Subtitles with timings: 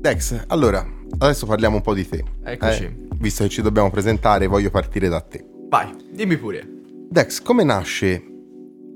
[0.00, 0.82] Dex, allora,
[1.18, 2.24] adesso parliamo un po' di te.
[2.42, 2.84] Eccoci.
[2.84, 2.96] eh?
[3.16, 5.44] Visto che ci dobbiamo presentare, voglio partire da te.
[5.68, 6.66] Vai, dimmi pure.
[7.10, 8.24] Dex, come nasce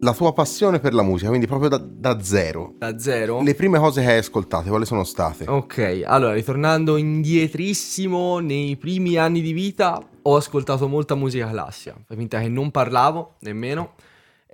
[0.00, 1.28] la tua passione per la musica?
[1.28, 2.72] Quindi proprio da, da zero.
[2.78, 3.42] Da zero?
[3.42, 5.44] Le prime cose che hai ascoltate, quali sono state?
[5.46, 11.94] Ok, allora, ritornando indietrissimo, nei primi anni di vita ho ascoltato molta musica classica.
[12.06, 13.92] Fai finta che non parlavo nemmeno.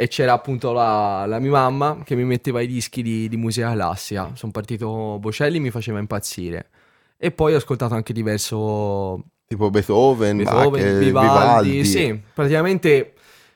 [0.00, 3.70] E c'era appunto la, la mia mamma che mi metteva i dischi di, di musica
[3.72, 4.30] classica.
[4.32, 6.70] Sono partito Bocelli, mi faceva impazzire.
[7.18, 11.84] E poi ho ascoltato anche diverso Tipo Beethoven, Beethoven, Bach, eh, Vivaldi, Vivaldi.
[11.84, 13.14] sì, praticamente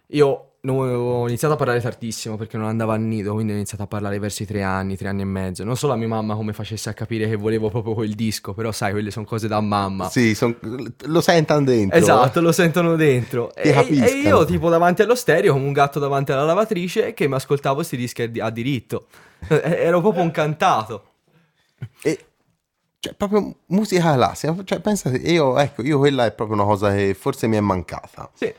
[0.09, 3.87] io ho iniziato a parlare tardissimo perché non andavo al nido, quindi ho iniziato a
[3.87, 5.63] parlare verso i tre anni, tre anni e mezzo.
[5.65, 8.73] Non so la mia mamma come facesse a capire che volevo proprio quel disco, però
[8.73, 10.09] sai, quelle sono cose da mamma.
[10.09, 10.57] Sì, son-
[11.03, 11.99] lo sentono dentro.
[11.99, 13.55] Esatto, lo sentono dentro.
[13.55, 17.35] E, e io, tipo, davanti allo stereo, come un gatto davanti alla lavatrice, che mi
[17.35, 19.07] ascoltavo questi dischi a, di- a diritto.
[19.49, 21.05] Eh, Ero proprio incantato.
[22.03, 22.19] E
[23.01, 24.57] cioè, proprio musica classica.
[24.65, 28.31] Cioè, pensate, io, ecco, io quella è proprio una cosa che forse mi è mancata.
[28.33, 28.51] Sì.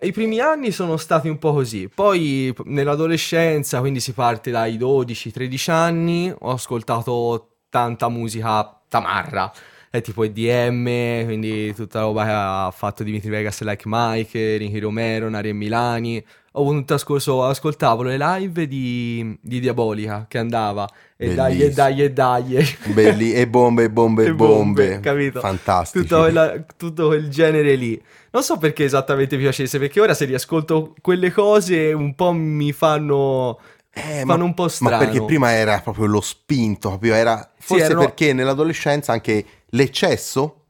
[0.00, 5.70] I primi anni sono stati un po' così, poi nell'adolescenza, quindi si parte dai 12-13
[5.70, 9.50] anni, ho ascoltato tanta musica tamarra,
[9.90, 15.28] è tipo EDM, quindi tutta roba che ha fatto Dimitri Vegas Like Mike, Ricky Romero,
[15.28, 16.24] Nari e Milani.
[16.52, 21.70] Ho avuto un trascorso, ascoltavo le live di, di Diabolica che andava e dai e
[21.70, 22.76] dai e dai.
[22.92, 25.00] belli, e bombe, e bombe, e E bombe.
[25.00, 25.40] capito?
[25.40, 26.06] Fantastici.
[26.06, 28.00] Tutto, tutto quel genere lì.
[28.30, 32.72] Non so perché esattamente mi piacesse, perché ora se riascolto quelle cose un po' mi
[32.72, 33.58] fanno...
[33.90, 34.96] Eh, fanno un po' strano.
[34.96, 37.50] Ma perché prima era proprio lo spinto, proprio era...
[37.58, 40.64] Forse erano- perché nell'adolescenza anche l'eccesso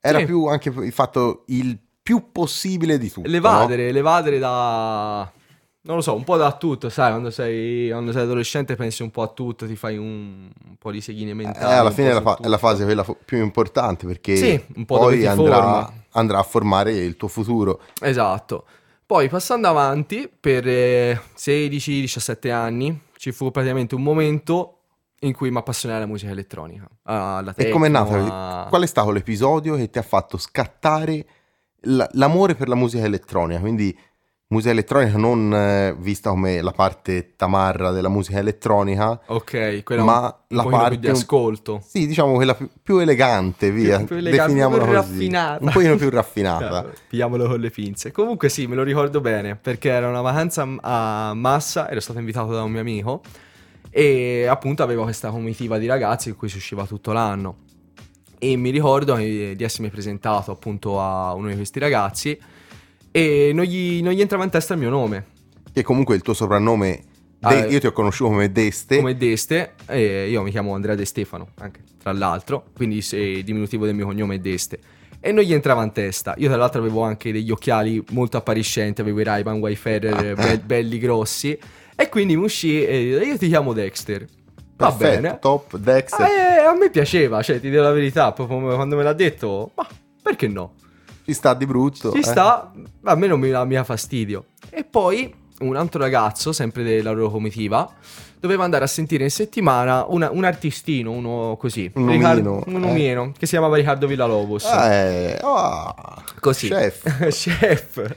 [0.00, 0.24] era Sì.
[0.26, 3.28] più anche il fatto il più possibile di tutto.
[3.28, 5.32] L'evadere, l'evadere da...
[5.86, 9.10] Non lo so, un po' da tutto, sai, quando sei, quando sei adolescente pensi un
[9.10, 11.42] po' a tutto, ti fai un, un po' di seghine no?
[11.42, 11.72] mentali.
[11.72, 14.84] Eh, alla fine è la, fa- è la fase quella fo- più importante perché Sì,
[14.86, 17.82] poi andrà, andrà a formare il tuo futuro.
[18.00, 18.64] Esatto.
[19.04, 24.78] Poi passando avanti, per eh, 16-17 anni, ci fu praticamente un momento
[25.20, 26.88] in cui mi appassionai alla musica elettronica.
[27.02, 28.64] Alla E com'è techno, nata?
[28.64, 31.26] a- Qual è stato l'episodio che ti ha fatto scattare
[31.82, 33.60] l- l'amore per la musica elettronica?
[33.60, 33.94] Quindi
[34.46, 40.20] musica elettronica non eh, vista come la parte tamarra della musica elettronica, Ok, quella ma
[40.48, 41.82] un, la parte più di ascolto.
[41.84, 44.02] sì, diciamo quella più, più elegante, via.
[44.04, 45.08] più elegante, Definiamola più così.
[45.12, 45.64] raffinata.
[45.64, 46.86] Un pochino più raffinata.
[47.08, 48.12] Pigliamolo con le pinze.
[48.12, 52.52] Comunque sì, me lo ricordo bene, perché era una vacanza a Massa, ero stato invitato
[52.52, 53.22] da un mio amico
[53.90, 57.56] e appunto avevo questa comitiva di ragazzi con cui si usciva tutto l'anno.
[58.38, 62.38] E mi ricordo eh, di essermi presentato appunto a uno di questi ragazzi
[63.16, 65.26] e non gli, non gli entrava in testa il mio nome,
[65.72, 67.02] Che comunque il tuo soprannome,
[67.46, 68.96] Ah, De- io ti ho conosciuto come Deste.
[68.96, 73.84] come Deste, e io mi chiamo Andrea De Stefano, anche tra l'altro, quindi il diminutivo
[73.84, 74.78] del mio cognome è Deste.
[75.20, 76.34] E non gli entrava in testa.
[76.38, 80.98] Io, tra l'altro, avevo anche degli occhiali molto appariscenti, avevo i Ray-Ban Wayfarer be- belli
[81.00, 81.56] grossi.
[81.96, 84.26] E quindi mi uscì e io ti chiamo Dexter.
[84.76, 85.38] Va Perfetto, bene.
[85.40, 86.12] top, Dex.
[86.12, 89.70] Ah, eh, a me piaceva, cioè, ti dico la verità, proprio quando me l'ha detto,
[89.76, 89.86] ma
[90.22, 90.74] perché no?
[91.24, 92.12] Ci sta di brutto.
[92.12, 92.22] Ci eh.
[92.22, 92.70] sta,
[93.04, 94.46] a me non mi, mi dà fastidio.
[94.70, 97.90] E poi un altro ragazzo, sempre della loro comitiva,
[98.38, 102.84] doveva andare a sentire in settimana una- un artistino, uno così, Un Riccardo- omino, un
[102.84, 102.90] eh.
[102.90, 104.64] omino, che si chiamava Riccardo Villalobos.
[104.64, 106.68] Eh, ah, Così.
[106.68, 107.28] Chef.
[107.30, 108.16] Chef.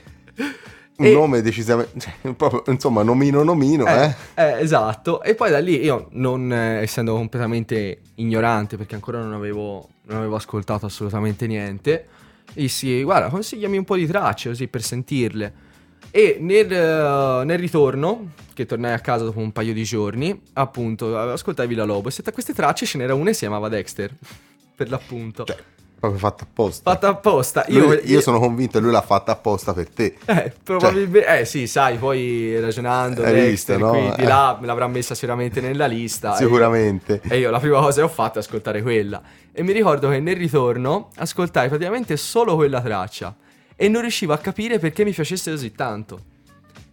[0.98, 1.98] Un E- nome decisamente...
[2.20, 4.14] cioè, proprio, insomma, nomino nomino, eh.
[4.34, 5.22] Eh, eh, esatto.
[5.22, 10.18] E poi da lì io, non eh, essendo completamente ignorante, perché ancora non avevo, non
[10.18, 12.06] avevo ascoltato assolutamente niente,
[12.52, 15.66] dissi, guarda, consigliami un po' di tracce così per sentirle.
[16.10, 21.16] E nel, eh, nel ritorno, che tornai a casa dopo un paio di giorni, appunto,
[21.18, 24.12] ascoltai Villa Lobos e tra queste tracce ce n'era una che si chiamava Dexter,
[24.74, 25.44] per l'appunto.
[25.44, 25.56] Cioè,
[25.98, 26.90] proprio fatto apposta.
[26.90, 27.64] Fatta apposta.
[27.68, 30.16] Lui- io, sono convinto che lui l'ha fatta apposta per te.
[30.24, 33.90] Eh, probabilmente, eh sì, sai, poi ragionando, Dexter, no?
[33.90, 34.26] qui di Eh.
[34.26, 36.34] là me l'avrà messa sicuramente nella lista.
[36.38, 37.20] e- Sicuramente.
[37.28, 39.20] E io la prima cosa che ho fatto è ascoltare quella.
[39.52, 43.34] E mi ricordo che nel ritorno ascoltai praticamente solo quella traccia.
[43.74, 46.20] E non riuscivo a capire perché mi piacesse così tanto.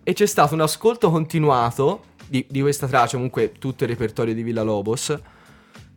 [0.03, 4.43] E c'è stato un ascolto continuato di, di questa traccia, comunque tutto il repertorio di
[4.43, 5.15] Villa Lobos,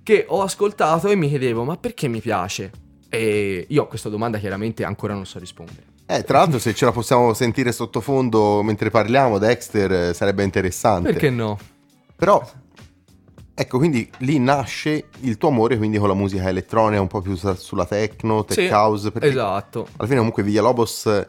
[0.02, 2.70] che ho ascoltato e mi chiedevo, ma perché mi piace?
[3.08, 5.84] E io a questa domanda chiaramente ancora non so rispondere.
[6.06, 11.12] Eh, tra l'altro, se ce la possiamo sentire sottofondo mentre parliamo, Dexter, eh, sarebbe interessante.
[11.12, 11.58] Perché no?
[12.16, 12.42] Però,
[13.54, 17.34] ecco, quindi lì nasce il tuo amore quindi con la musica elettronica, un po' più
[17.36, 19.12] su- sulla techno, tech Sì, house.
[19.20, 19.88] Esatto.
[19.96, 21.26] alla fine comunque Villalobos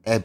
[0.00, 0.24] è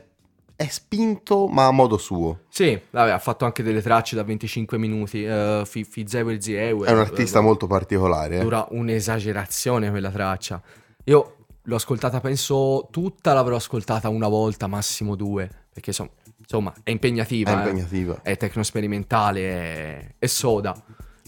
[0.56, 2.42] è spinto ma a modo suo.
[2.50, 5.24] Sì, vabbè, ha fatto anche delle tracce da 25 minuti.
[5.24, 6.88] Uh, Fizewe Ziewe.
[6.88, 8.38] È un artista uh, molto particolare.
[8.38, 8.42] Eh.
[8.42, 10.62] Dura un'esagerazione quella traccia.
[11.06, 15.50] Io l'ho ascoltata, penso tutta l'avrò ascoltata una volta, massimo due.
[15.74, 17.52] Perché insomma, insomma è impegnativa.
[17.52, 18.22] È impegnativa.
[18.22, 18.34] Eh.
[18.34, 20.76] È tecnosperimentale, è, è soda.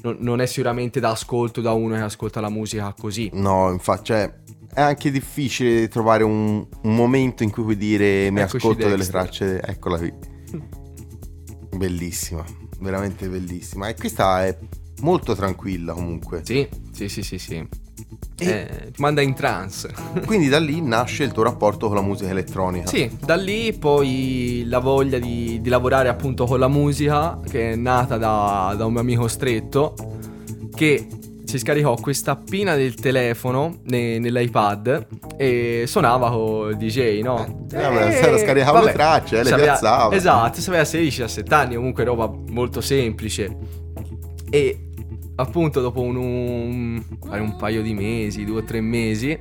[0.04, 3.32] Non, non, è sicuramente da ascolto da uno che ascolta la musica così.
[3.34, 4.32] No, infatti, cioè,
[4.76, 9.06] è anche difficile trovare un, un, momento in cui puoi dire mi Eccoci ascolto delle
[9.06, 9.62] tracce.
[9.62, 10.14] Eccola qui.
[11.78, 12.44] bellissima,
[12.80, 13.88] veramente bellissima.
[13.88, 14.58] E questa è
[15.02, 16.42] molto tranquilla comunque.
[16.44, 17.56] Sì, sì, sì, sì, sì.
[18.38, 19.94] E eh, ti manda in trance.
[20.28, 22.88] quindi da lì nasce il tuo rapporto con la musica elettronica.
[22.88, 27.76] Sì, da lì poi la voglia di, di lavorare appunto con la musica che è
[27.76, 29.94] nata da, da un mio amico stretto
[30.76, 31.08] che
[31.46, 35.08] si scaricò questa appina del telefono ne, nell'iPad
[35.38, 37.68] e suonava con il DJ, no?
[37.72, 40.16] Eh, eh, eh scaricava le tracce, eh, le sapeva, piazzava.
[40.16, 43.56] Esatto, sapeva 16-17 anni, comunque roba molto semplice.
[44.50, 44.90] E
[45.36, 49.38] appunto dopo un, un, un paio di mesi, due o tre mesi,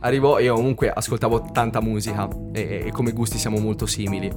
[0.00, 4.30] arrivò, io comunque ascoltavo tanta musica e, e come gusti siamo molto simili.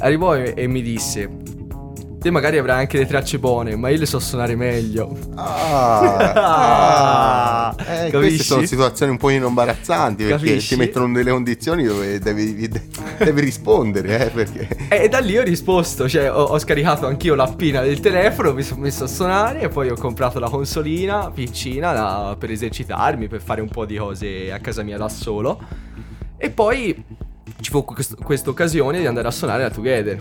[0.00, 1.30] Arrivò e, e mi disse,
[2.24, 5.14] Te magari avrai anche le tracce buone, ma io le so suonare meglio.
[5.34, 6.32] Ah,
[7.66, 7.76] ah
[8.06, 10.68] eh, queste sono situazioni un po' imbarazzanti perché Capisci?
[10.68, 12.66] ti mettono nelle condizioni dove devi,
[13.18, 14.24] devi rispondere.
[14.24, 14.68] Eh, perché...
[14.88, 18.80] E da lì ho risposto, cioè ho, ho scaricato anch'io l'appina del telefono, mi sono
[18.80, 23.60] messo a suonare e poi ho comprato la consolina piccina da, per esercitarmi, per fare
[23.60, 25.60] un po' di cose a casa mia da solo.
[26.38, 27.04] E poi
[27.60, 30.18] ci fu questa occasione di andare a suonare a Together.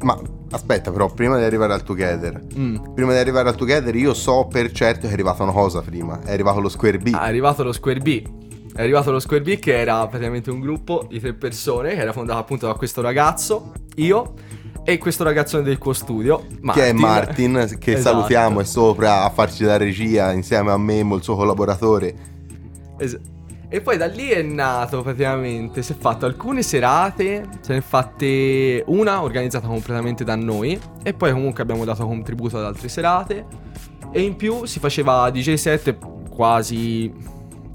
[0.00, 0.18] Ma
[0.50, 2.94] aspetta, però, prima di arrivare al Together, mm.
[2.94, 6.20] prima di arrivare al Together, io so per certo che è arrivata una cosa prima.
[6.22, 7.10] È arrivato lo Square B.
[7.12, 8.22] Ah, è arrivato lo Square B.
[8.74, 12.12] È arrivato lo Square B che era praticamente un gruppo di tre persone che era
[12.12, 14.34] fondato appunto da questo ragazzo, io
[14.84, 16.82] e questo ragazzone del tuo studio, Martin.
[16.82, 18.16] Che è Martin, che esatto.
[18.16, 22.14] salutiamo, è sopra a farci la regia insieme a Memo, il suo collaboratore.
[22.96, 23.36] Esatto.
[23.70, 27.82] E poi da lì è nato praticamente, si è fatto alcune serate, se ne è
[27.82, 33.46] fatte una organizzata completamente da noi e poi comunque abbiamo dato contributo ad altre serate.
[34.10, 35.98] E in più si faceva DJ set
[36.30, 37.12] quasi,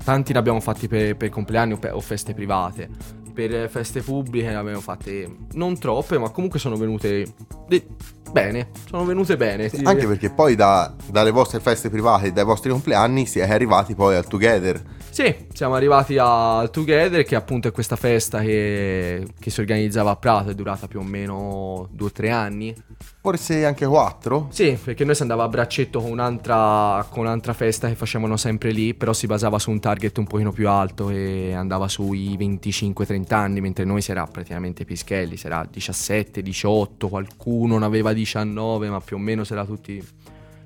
[0.04, 2.90] tanti ne abbiamo fatti per, per compleanni o, per, o feste private,
[3.32, 7.26] per feste pubbliche ne abbiamo fatte non troppe ma comunque sono venute
[7.68, 7.88] de-
[8.34, 9.70] bene, sono venute bene.
[9.70, 13.50] Sì, anche perché poi da, dalle vostre feste private e dai vostri compleanni si è
[13.50, 14.82] arrivati poi al Together
[15.14, 20.16] sì, siamo arrivati al Together, che appunto è questa festa che, che si organizzava a
[20.16, 22.74] Prato, è durata più o meno due o tre anni.
[23.22, 24.48] Forse anche quattro?
[24.50, 28.72] Sì, perché noi si andava a braccetto con un'altra, con un'altra festa che facevano sempre
[28.72, 33.34] lì, però si basava su un target un pochino più alto e andava sui 25-30
[33.36, 38.90] anni, mentre noi si era praticamente pischelli, si era 17, 18, qualcuno ne aveva 19,
[38.90, 40.04] ma più o meno si era tutti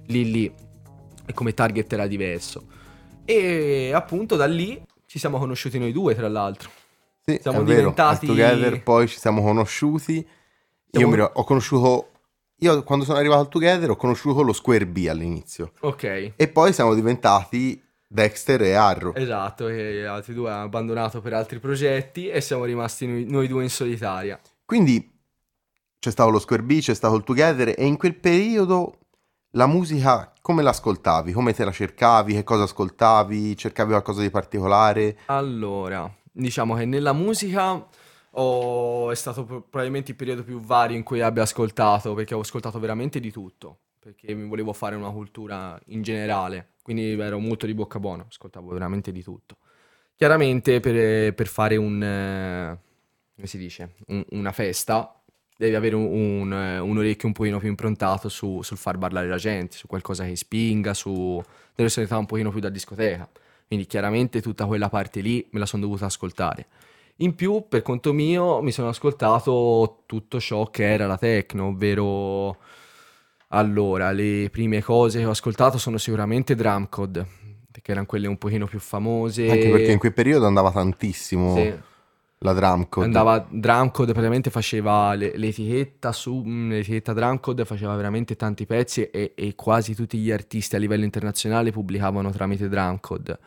[0.08, 0.54] lì lì
[1.26, 2.68] e come target era diverso.
[3.26, 6.70] E appunto da lì ci siamo conosciuti noi due, tra l'altro.
[7.26, 8.28] Sì, siamo diventati...
[8.28, 10.26] Vero, Together poi ci siamo conosciuti.
[10.90, 11.16] Siamo...
[11.16, 12.12] Io ho conosciuto...
[12.62, 15.74] Io quando sono arrivato al Together ho conosciuto lo Square B all'inizio.
[15.82, 16.34] Ok.
[16.36, 19.14] E poi siamo diventati Dexter e Arrow.
[19.16, 23.64] Esatto, e altri due hanno abbandonato per altri progetti e siamo rimasti noi, noi due
[23.64, 24.40] in solitaria.
[24.66, 25.17] Quindi
[26.00, 28.98] c'è stato lo Square B, c'è stato il Together e in quel periodo
[29.52, 31.32] la musica come l'ascoltavi?
[31.32, 32.34] Come te la cercavi?
[32.34, 33.58] Che cosa ascoltavi?
[33.58, 35.18] Cercavi qualcosa di particolare?
[35.26, 37.86] Allora, diciamo che nella musica
[38.32, 39.12] ho...
[39.12, 43.20] è stato probabilmente il periodo più vario in cui abbia ascoltato, perché ho ascoltato veramente
[43.20, 48.00] di tutto, perché mi volevo fare una cultura in generale, quindi ero molto di bocca
[48.00, 49.58] buona, ascoltavo veramente di tutto.
[50.16, 52.02] Chiaramente per, per fare un...
[52.02, 52.80] Eh,
[53.36, 53.96] come si dice?
[54.08, 55.17] Un, una festa
[55.58, 59.38] devi avere un, un, un, orecchio un pochino più improntato su, sul far parlare la
[59.38, 61.44] gente, su qualcosa che spinga, su
[61.76, 63.28] delle sonorità un pochino più da discoteca.
[63.66, 66.68] Quindi chiaramente tutta quella parte lì me la sono dovuta ascoltare.
[67.18, 72.58] In più, per conto mio, mi sono ascoltato tutto ciò che era la techno, ovvero...
[73.52, 77.26] Allora, le prime cose che ho ascoltato sono sicuramente Drumcode,
[77.82, 79.50] che erano quelle un pochino più famose.
[79.50, 81.56] Anche perché in quel periodo andava tantissimo.
[81.56, 81.87] Sì
[82.40, 83.06] la Drumcode.
[83.06, 89.34] Andava Drumcode, praticamente faceva le, l'etichetta su mm, l'etichetta Drumcode faceva veramente tanti pezzi e,
[89.36, 93.40] e, quasi tutti gli artisti a livello internazionale pubblicavano tramite Drumcode.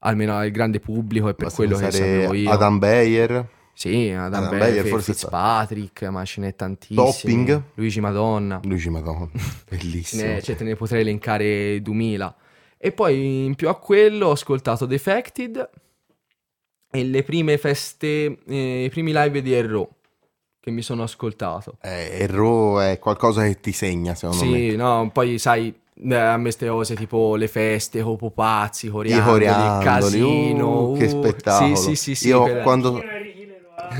[0.00, 2.50] Almeno al grande pubblico e per Basta quello che sapevo io.
[2.50, 3.48] Adam Bayer.
[3.72, 6.10] Sì, Adam, Adam Bayer, forse Fitzpatrick, sta...
[6.10, 6.96] ma ce n'è tantissimi.
[6.96, 7.62] Topping.
[7.74, 8.60] Luigi Madonna.
[8.62, 9.30] Luigi Madonna,
[9.68, 10.22] bellissimo.
[10.22, 12.36] ne, cioè te ne potrei elencare 2000.
[12.76, 15.70] E poi in più a quello ho ascoltato Defected
[16.94, 19.88] e le prime feste, eh, i primi live di Erro.
[20.60, 21.76] che mi sono ascoltato.
[21.82, 24.58] Eh, il Raw è qualcosa che ti segna, secondo me.
[24.58, 25.74] Sì, no, poi sai,
[26.08, 30.82] eh, a me ste cose tipo le feste, con pupazzi, I coriandoli, coriandoli, casino.
[30.84, 31.76] uh, che uh, spettacolo.
[31.76, 33.04] Sì, sì, sì, sì, Io quella- quando...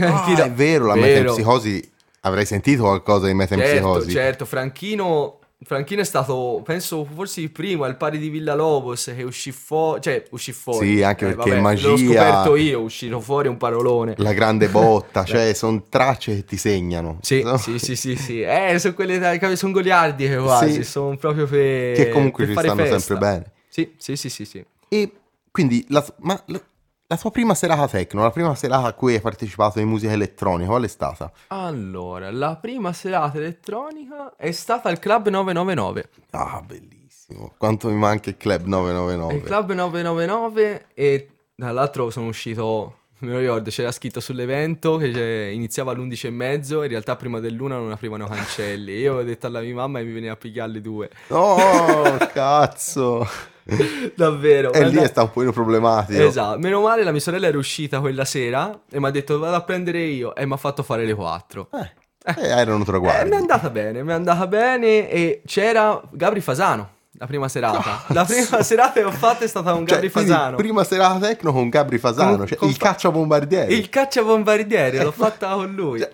[0.00, 1.02] Ah, è vero, la Vero.
[1.02, 1.92] metempsicosi...
[2.20, 4.10] Avrei sentito qualcosa di Certo, metempsicosi.
[4.10, 9.22] certo, Franchino, Franchino è stato, penso, forse il primo al pari di Villa Lobos che
[9.22, 10.96] uscì fuori, cioè uscì fuori.
[10.96, 14.14] Sì, anche Eh, perché vabbè, magia- L'ho scoperto io, uscito fuori un parolone.
[14.18, 17.18] La grande botta, cioè sono tracce che ti segnano.
[17.22, 17.56] Sì, No?
[17.56, 18.42] sì, sì, sì, sì.
[18.42, 20.84] Eh, sono quelle dai, sono goliardiche quasi, Sì.
[20.84, 22.98] sono proprio per Che comunque per ci stanno festa.
[22.98, 23.52] sempre bene.
[23.68, 24.64] Sì, sì, sì, sì, sì.
[24.88, 25.12] E
[25.50, 26.60] quindi, la, ma la,
[27.06, 30.70] la tua prima serata techno, la prima serata a cui hai partecipato in musica elettronica,
[30.70, 31.30] qual è stata?
[31.48, 36.08] Allora, la prima serata elettronica è stata al Club 999.
[36.30, 37.52] Ah, bellissimo.
[37.58, 39.34] Quanto mi manca il Club 999.
[39.34, 45.50] Il Club 999 e tra l'altro sono uscito, me lo ricordo, c'era scritto sull'evento che
[45.52, 48.92] iniziava alle 11 e mezzo, in realtà prima dell'una non aprivano cancelli.
[48.98, 51.10] Io avevo detto alla mia mamma e mi veniva a pigliare alle due.
[51.28, 53.26] Oh, cazzo.
[54.14, 54.72] Davvero.
[54.72, 56.22] E lì guarda- è stato un po' problematico.
[56.22, 59.56] Esatto, meno male la mia sorella era uscita quella sera e mi ha detto vado
[59.56, 61.68] a prendere io e mi ha fatto fare le 4.
[61.72, 63.28] Eh, eh, erano Eh, traguardi.
[63.30, 68.02] mi è andata bene, mi è andata bene e c'era Gabri Fasano la prima serata.
[68.12, 70.56] La prima serata che ho fatto è stata con Cioè, Gabri quindi, Fasano.
[70.56, 73.72] prima serata techno con Gabri Fasano, Con- cioè con il fa- cacciabombardiere.
[73.72, 76.10] Il cacciabombardiere, l'ho fatta con lui, Cioè,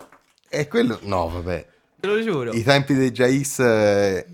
[0.49, 0.99] e quello...
[1.03, 1.67] No, vabbè.
[2.01, 2.53] te lo giuro.
[2.53, 4.27] I tempi dei Jais eh,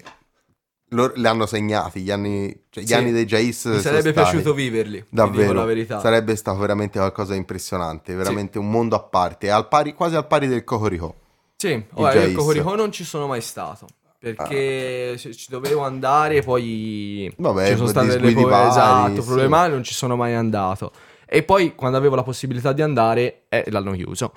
[0.91, 2.95] lo- li hanno segnati, gli anni, cioè, gli Sì.
[2.95, 6.01] anni dei Jais Mi sarebbe piaciuto viverli, Davvero, la verità.
[6.01, 10.27] sarebbe stato veramente qualcosa di impressionante, veramente un mondo a parte, al pari- quasi al
[10.27, 11.15] pari del Cocorico.
[11.57, 13.87] Sì, ora io il Cocorico non ci sono mai stato.
[14.35, 19.27] Perché ci ci dovevo andare, poi Vabbè, ci sono state delle cose vari, esatto, sì.
[19.27, 20.91] problematiche, non ci sono mai andato.
[21.27, 24.33] E poi quando avevo la possibilità di andare, eh, l'hanno chiuso.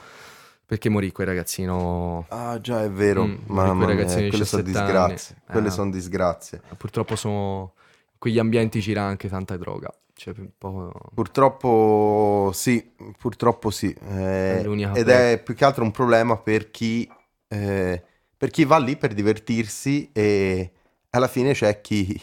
[0.65, 2.25] Perché morì quel ragazzino.
[2.29, 5.51] Ah, già, è vero, Mm, mamma quei mia, quelle sono 17 disgrazie, anni.
[5.51, 5.71] quelle Ah.
[5.71, 6.61] sono disgrazie.
[6.77, 7.73] Purtroppo sono.
[8.19, 9.91] Quegli ambienti gira anche tanta droga.
[10.13, 10.91] Cioè, po'.
[11.15, 13.95] Purtroppo sì, purtroppo sì.
[14.11, 17.09] eh, È ed è più che altro un problema per chi,
[17.47, 18.03] eh,
[18.39, 20.71] per chi va lì per divertirsi e
[21.11, 22.21] alla fine c'è chi, chi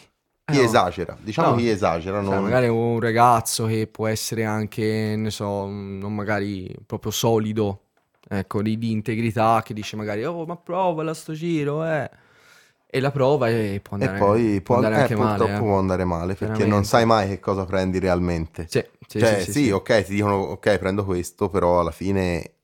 [0.49, 0.62] Eh, no.
[0.62, 1.56] esagera, diciamo No.
[1.56, 2.23] chi esagera.
[2.23, 7.82] Cioè, non- magari un ragazzo che può essere anche, ne so, non magari proprio solido,
[8.28, 12.11] ecco, di, di integrità, che dice magari, oh, ma provala sto giro, eh.
[12.88, 15.35] E la prova e può E andare, poi può andare eh, anche male.
[15.38, 15.64] purtroppo eh.
[15.64, 18.68] può andare male perché non sai mai che cosa prendi realmente.
[18.68, 22.55] Sì, sì, cioè, sì, sì, sì, ok, ti dicono ok, prendo questo, però alla fine,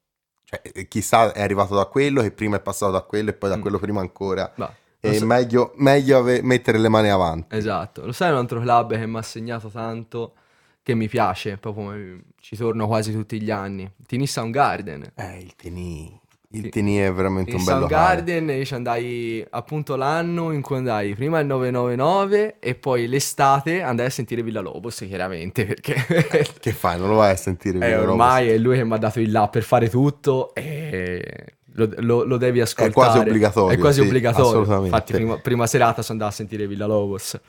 [0.61, 3.57] cioè, chissà, è arrivato da quello che prima è passato da quello e poi da
[3.57, 3.61] Mm.
[3.61, 4.53] quello prima ancora.
[4.57, 7.57] Va, E so- meglio, meglio ave- mettere le mani avanti.
[7.57, 10.35] Esatto, lo sai un altro club che mi ha segnato tanto,
[10.83, 15.13] che mi piace, proprio eh, ci torno quasi tutti gli anni, Tini Soundgarden.
[15.15, 16.21] Eh, il Tini,
[16.59, 16.69] il.
[16.71, 21.15] Tini è veramente In un bello Soundgarden io ci andai appunto l'anno in cui andai
[21.15, 25.95] prima il 999 e poi l'estate andai a sentire Villa Lobos chiaramente perché.
[26.61, 26.99] Che fai?
[26.99, 27.77] Non lo vai a sentire?
[27.77, 28.11] eh, Villa Lobos?
[28.11, 31.45] ormai è lui che mi ha dato il là per fare tutto e
[31.75, 32.93] lo, lo- lo devi ascoltare.
[32.93, 34.47] quasi obbligatorio, È quasi sì, obbligatorio.
[34.61, 34.87] assolutamente.
[34.87, 37.41] Infatti prima, prima serata sono andato a sentire Villa Lobos.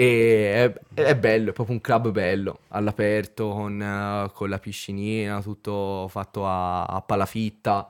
[0.00, 5.40] E è, è bello, è proprio un club bello, all'aperto, con, eh, con la piscinina,
[5.42, 7.84] tutto fatto a, a palafitta,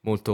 [0.00, 0.32] molto,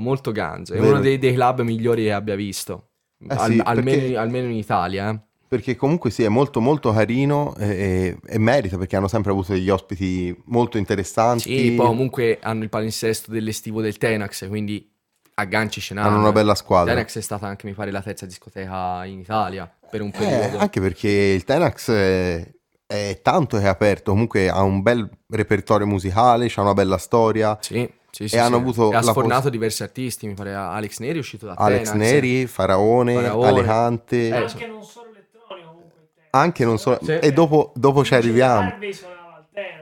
[0.00, 0.72] molto ganzo.
[0.74, 0.92] È Vero.
[0.92, 2.90] uno dei, dei club migliori che abbia visto,
[3.22, 5.10] Eh Al- sì, almeno, perché- almeno in Italia.
[5.10, 5.20] eh.
[5.50, 9.68] Perché comunque sì, è molto molto carino e, e- merita perché hanno sempre avuto degli
[9.68, 11.42] ospiti molto interessanti.
[11.56, 14.88] Sì, poi comunque hanno il palinsesto dell'estivo del Tenax, quindi
[15.34, 16.92] agganci ce hanno una bella squadra.
[16.94, 20.58] Tenax è stata anche, mi pare, la terza discoteca in Italia per un Eh, periodo.
[20.58, 22.48] anche perché il Tenax è,
[22.86, 27.58] è tanto che è aperto, comunque ha un bel repertorio musicale, c'ha una bella storia.
[27.60, 28.36] Sì, sì, sì.
[28.36, 31.46] E hanno avuto E ha sfornato poss- diversi artisti, mi pare Alex Neri è uscito
[31.46, 31.96] da Alex Tenax.
[31.96, 33.48] Neri, Faraone, Faraone.
[33.48, 35.98] Alicante, Eh, anche non solo elettronico comunque
[36.30, 36.98] anche non so...
[37.02, 37.18] Sì.
[37.18, 38.72] E dopo, dopo ci arriviamo.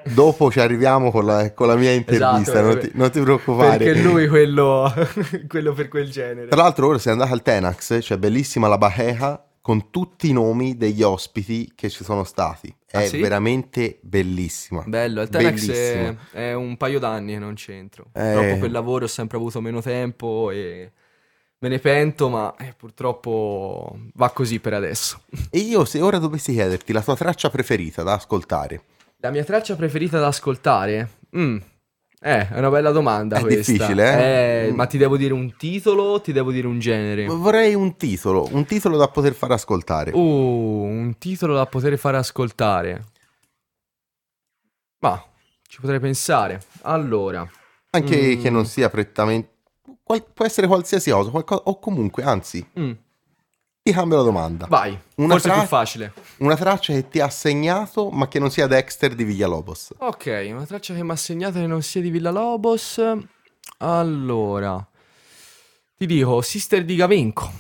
[0.05, 3.77] Dopo ci arriviamo con la, con la mia intervista, Esatto, non, ti, non ti preoccupare.
[3.85, 4.93] Perché lui quello,
[5.47, 6.49] quello per quel genere.
[6.49, 10.77] Tra l'altro ora sei andato al Tenax, c'è bellissima la Bacheca con tutti i nomi
[10.77, 12.75] degli ospiti che ci sono stati.
[12.87, 13.19] È Ah, sì?
[13.21, 14.83] veramente bellissima.
[14.87, 18.07] Bello, il Tenax è, è un paio d'anni che non c'entro.
[18.15, 18.21] Eh.
[18.33, 20.91] Purtroppo per lavoro ho sempre avuto meno tempo e
[21.59, 25.21] me ne pento, ma eh, purtroppo va così per adesso.
[25.51, 28.83] E io se ora dovessi chiederti la tua traccia preferita da ascoltare,
[29.19, 31.09] La mia traccia preferita da ascoltare?
[31.37, 31.57] Mm,
[32.21, 33.71] eh, è una bella domanda È questa.
[33.73, 34.73] difficile, eh?
[34.73, 37.27] Ma ti devo dire un titolo o ti devo dire un genere?
[37.27, 40.11] vorrei un titolo, un titolo da poter far ascoltare.
[40.13, 43.05] Uh, un titolo da poter fare ascoltare.
[45.01, 45.23] Ma
[45.69, 46.61] ci potrei pensare.
[46.83, 47.49] Allora,
[47.91, 48.43] Anche Mm.
[48.43, 49.49] che non sia prettamente...
[50.03, 52.91] qual- può essere qualsiasi cosa, qualcosa, o comunque, anzi, Mm,
[53.89, 54.67] ti cambio la domanda.
[54.69, 56.13] Vai, Una forse è fra- più facile.
[56.39, 59.95] Una traccia che ti ha segnato, ma che non sia Dexter di Villalobos.
[59.99, 63.01] Ok, una traccia che mi ha segnato che non sia di Villalobos.
[63.79, 64.87] Allora,
[65.97, 67.51] ti dico Sister di Gavinco.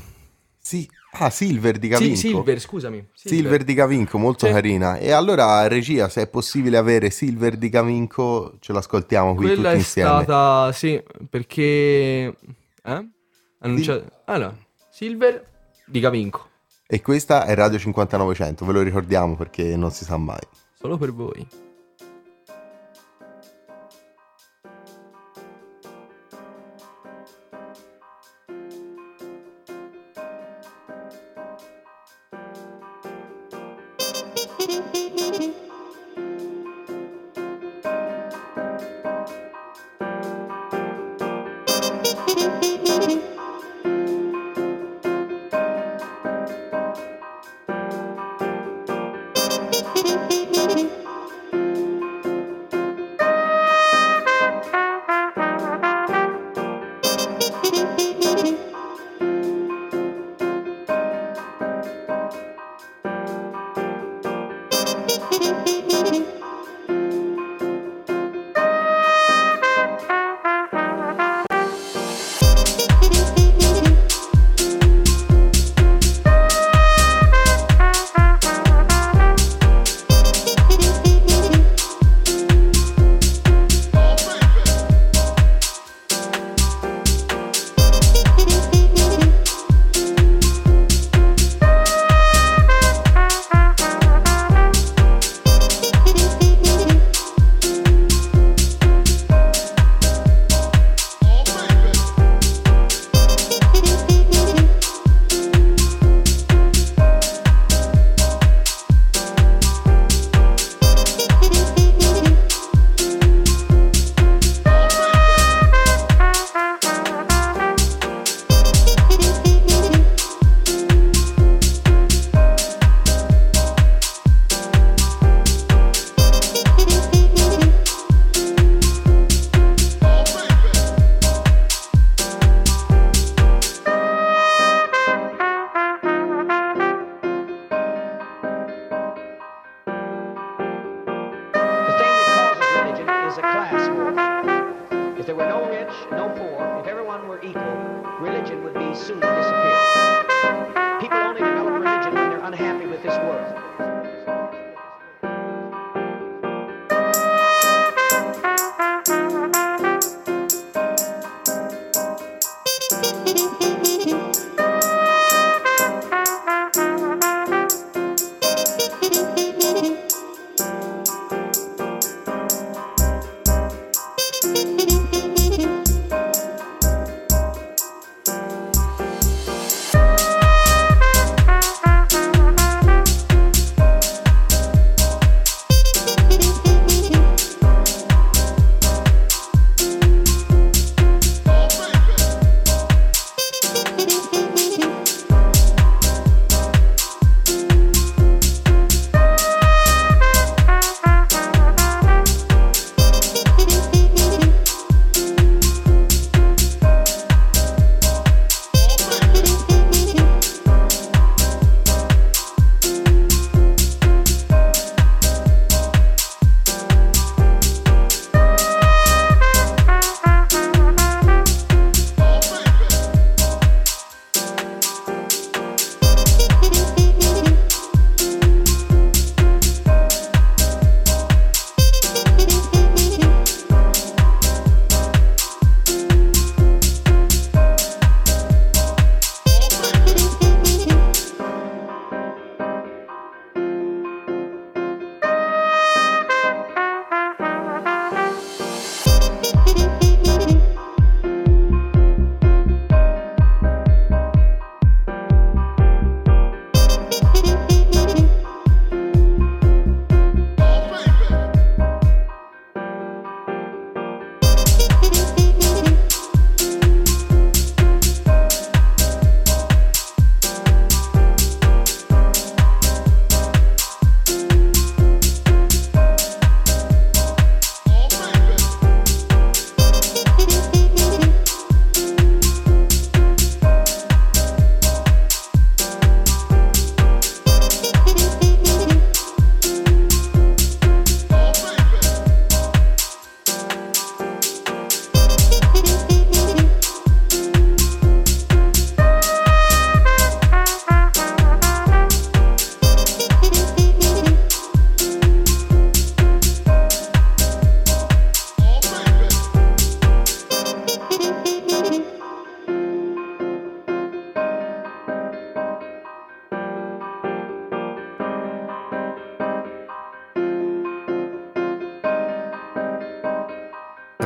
[0.58, 0.88] Sì.
[1.12, 2.16] Ah, Silver di Sì, Gavinco.
[2.16, 3.08] Silver, scusami.
[3.14, 4.52] Silver di Gavinco, molto Sì.
[4.52, 4.98] carina.
[4.98, 9.68] E allora, regia, se è possibile avere Silver di Gavinco, ce l'ascoltiamo qui Quella tutti
[9.74, 10.08] è insieme.
[10.22, 12.34] stata, sì, perché...
[12.84, 13.08] Eh?
[13.60, 14.04] Annunciato...
[14.26, 14.54] Allora,
[14.90, 15.46] Silver
[15.88, 16.48] di Gavinco.
[16.86, 20.40] E questa è Radio 50900, ve lo ricordiamo perché non si sa mai.
[20.78, 21.67] Solo per voi.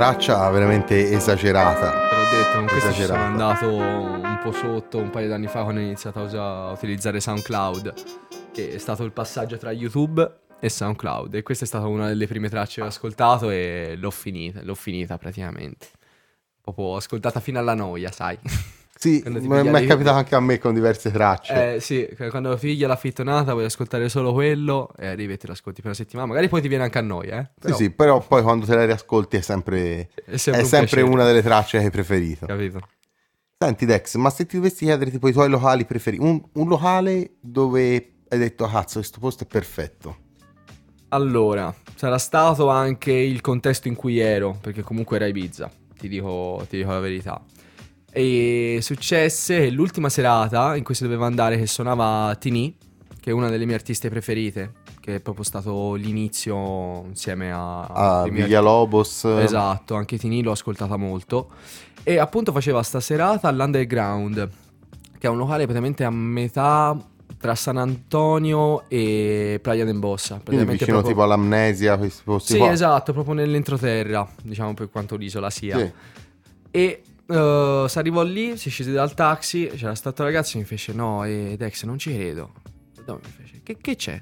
[0.03, 2.09] Traccia veramente esagerata.
[2.09, 5.81] Te l'ho detto, con questo sono andato un po' sotto un paio d'anni fa quando
[5.81, 7.95] ho iniziato a utilizzare SoundCloud,
[8.51, 11.37] che è stato il passaggio tra YouTube e SoundCloud.
[11.37, 14.75] E questa è stata una delle prime tracce che ho ascoltato e l'ho finita, l'ho
[14.75, 15.87] finita praticamente.
[16.61, 18.37] Proprio ascoltata fino alla noia, sai.
[18.95, 21.75] Sì, ma mi è capitato anche a me con diverse tracce.
[21.75, 25.81] Eh sì, quando figlia la fittonata vuoi ascoltare solo quello e arrivi e te l'ascolti
[25.81, 26.29] per una settimana.
[26.29, 27.51] Magari poi ti viene anche a noia, eh.
[27.59, 30.69] Però sì, sì, però poi quando te la riascolti è sempre, È sempre, è un
[30.69, 32.47] sempre una delle tracce che hai preferito.
[32.47, 32.81] Capito?
[33.59, 37.37] Senti Dex, ma se ti dovessi chiedere tipo i tuoi locali preferiti, un, un locale
[37.41, 40.17] dove hai detto, "Ah, cazzo, questo posto è perfetto.
[41.09, 46.65] Allora, sarà stato anche il contesto in cui ero, perché comunque era Ibiza, ti dico,
[46.69, 47.41] ti dico la verità.
[48.15, 52.77] E successe che l'ultima serata in cui si doveva andare, che suonava Tini,
[53.19, 57.81] che è una delle mie artiste preferite, che è proprio stato l'inizio insieme a...
[57.81, 59.25] A ai miei Villalobos.
[59.25, 61.51] Esatto, anche Tini l'ho ascoltata molto.
[62.03, 64.51] E appunto faceva sta serata all'Underground,
[65.19, 66.95] che è un locale praticamente a metà
[67.39, 70.41] tra San Antonio e Playa d'Embossa.
[70.45, 72.73] Quindi vicino proprio- tipo all'amnesia, questi posti Sì, qua.
[72.73, 75.79] esatto, proprio nell'entroterra, diciamo per quanto l'isola sia.
[75.79, 75.91] Sì.
[76.71, 80.67] E eh, si arrivò lì, si scese dal taxi, c'era stato un ragazzo e mi
[80.67, 82.53] fece no, e Dex non ci credo.
[83.07, 84.21] No, mi fece, che, che c'è?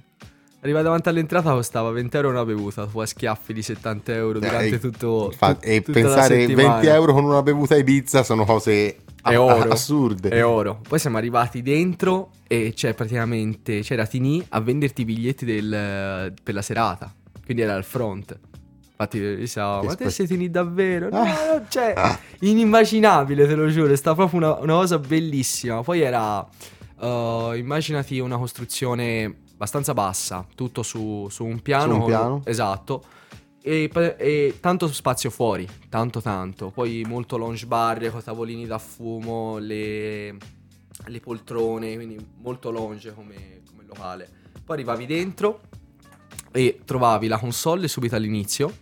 [0.62, 4.74] Arriva davanti all'entrata costava 20 euro una bevuta, tu a schiaffi di 70 euro durante
[4.74, 6.82] Eh, tutto Fa- tut- e pensare 20 settimana.
[6.94, 9.70] euro con una bevuta Ibiza sono cose È a- oro.
[9.70, 10.28] assurde.
[10.28, 10.80] È oro.
[10.86, 16.52] Poi siamo arrivati dentro e c'è praticamente c'era Tini a venderti i biglietti del- per
[16.54, 17.14] la serata.
[17.42, 18.38] Quindi era al front.
[19.00, 21.08] Infatti diciamo, Che ma te sei Tini davvero?
[21.08, 21.46] No, Ah.
[21.52, 21.94] non c'è.
[21.96, 22.18] Ah.
[22.40, 23.90] Inimmaginabile, te lo giuro.
[23.92, 25.82] È stata proprio una, una cosa bellissima.
[25.82, 26.46] Poi era,
[27.00, 31.94] eh, immaginati una costruzione abbastanza bassa, tutto su, su un piano.
[31.94, 32.42] Su un piano?
[32.44, 33.04] Esatto.
[33.62, 36.70] E, e tanto spazio fuori, tanto tanto.
[36.70, 40.32] Poi molto lounge bar con tavolini da fumo, le,
[41.06, 44.28] le poltrone, quindi molto lounge come, come locale.
[44.64, 45.60] Poi arrivavi dentro
[46.52, 48.72] e trovavi la console subito all'inizio,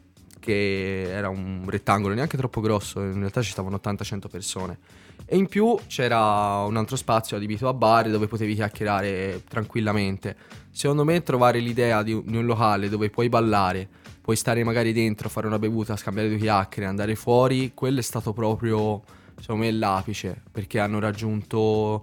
[0.48, 4.78] che era un rettangolo neanche troppo grosso, in realtà ci stavano 80-100 persone.
[5.26, 10.34] E in più c'era un altro spazio adibito a bar dove potevi chiacchierare tranquillamente.
[10.70, 13.86] Secondo me trovare l'idea di un, locale dove puoi ballare,
[14.22, 18.32] puoi stare magari dentro, fare una bevuta, scambiare due chiacchiere, andare fuori, quello è stato
[18.32, 19.02] proprio,
[19.38, 22.02] secondo me, l'apice, perché hanno raggiunto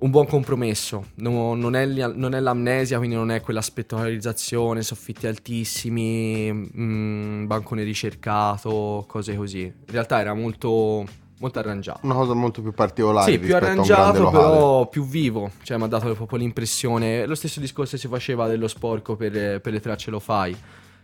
[0.00, 1.06] un buon compromesso.
[1.16, 7.82] No- non, è, non è l'amnesia, quindi non è quella spettacolarizzazione, soffitti altissimi, mm, bancone
[7.82, 9.62] ricercato, cose così.
[9.62, 11.04] In realtà era molto,
[11.38, 12.00] molto arrangiato.
[12.02, 15.50] Una cosa molto più particolare Sì, più arrangiato, però più vivo.
[15.62, 17.26] Cioè, mi ha dato proprio l'impressione.
[17.26, 20.56] Lo stesso discorso si faceva dello sporco per, per le tracce lo fai.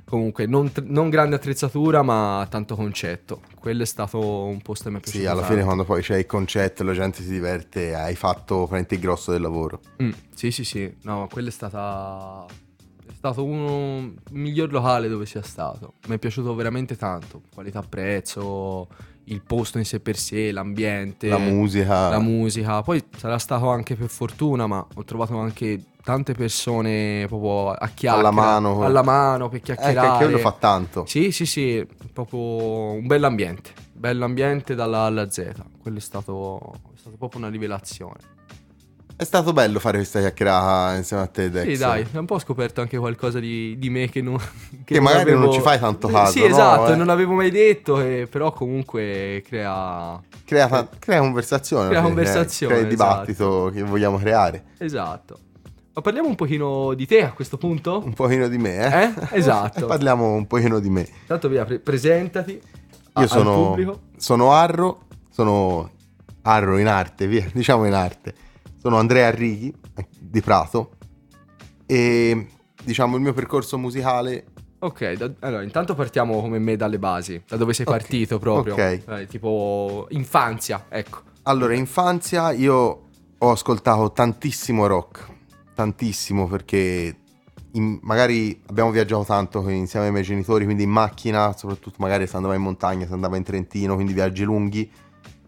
[0.09, 3.41] Comunque, non, non grande attrezzatura, ma tanto concetto.
[3.59, 5.23] Quello è stato un posto che mi è piaciuto.
[5.25, 5.55] Sì, alla tanto.
[5.55, 9.01] fine quando poi c'è il concetto e la gente si diverte, hai fatto veramente il
[9.01, 9.81] grosso del lavoro.
[10.01, 10.97] Mm, sì, sì, sì.
[11.03, 12.47] No, quello è stata.
[13.05, 13.99] È stato uno
[14.31, 15.95] il miglior locale dove sia stato.
[16.07, 17.43] Mi è piaciuto veramente tanto.
[17.53, 18.87] Qualità prezzo,
[19.29, 21.29] il posto in sé per sé, l'ambiente.
[21.29, 22.09] La musica.
[22.11, 22.83] la musica.
[22.83, 28.17] Poi sarà stato anche per fortuna, ma ho trovato anche tante persone proprio a chiacchiera.
[28.17, 28.83] Alla mano.
[28.83, 30.17] Alla mano per Eh, che chiacchierare.
[30.25, 31.05] quello fa tanto.
[31.07, 32.39] Sì, sì, sì, proprio
[32.93, 33.71] un bell'ambiente.
[33.93, 35.53] Bell'ambiente dalla alla Z.
[35.83, 38.35] Quello è stato, è stato proprio una rivelazione.
[39.19, 41.67] È stato bello fare questa chiacchierata insieme a te, Dex.
[41.67, 44.37] Sì, dai, un po' ho scoperto anche qualcosa di, di me che non.
[44.85, 46.47] Che magari non ci fai tanto caso, Sì, no?
[46.47, 46.97] esatto, Eh.
[46.97, 50.21] non l'avevo mai detto, e- però comunque crea.
[50.45, 51.87] Crea, fa- crea conversazione.
[51.89, 53.13] Crea fine, conversazione, Crea il esatto.
[53.33, 54.65] dibattito che vogliamo creare.
[54.77, 55.39] Esatto.
[55.95, 58.03] Ma parliamo un pochino di te a questo punto?
[58.05, 59.03] Un pochino di me, eh?
[59.05, 59.13] Eh?
[59.39, 59.87] Esatto.
[59.89, 61.09] Parliamo un pochino di me.
[61.27, 62.61] Tanto via, pre- presentati
[63.15, 64.01] a- Io sono, pubblico.
[64.19, 65.91] sono Arro, sono
[66.43, 68.35] Arro in arte, via, diciamo in arte.
[68.87, 69.75] Sono Andrea Arrighi
[70.17, 70.93] di Prato
[71.87, 72.47] e
[72.85, 74.45] diciamo il mio percorso musicale
[74.79, 78.75] Ok, da- allora intanto partiamo come me dalle basi, da dove sei Ok, partito proprio.
[78.75, 79.03] ok.
[79.09, 81.23] Eh, tipo infanzia, ecco.
[81.43, 85.27] Allora, infanzia io ho ascoltato tantissimo rock,
[85.75, 87.17] tantissimo perché
[87.73, 92.37] in- magari abbiamo viaggiato tanto insieme ai miei genitori, quindi in macchina, soprattutto magari se
[92.37, 94.89] andava in montagna, se andava in Trentino, quindi viaggi lunghi,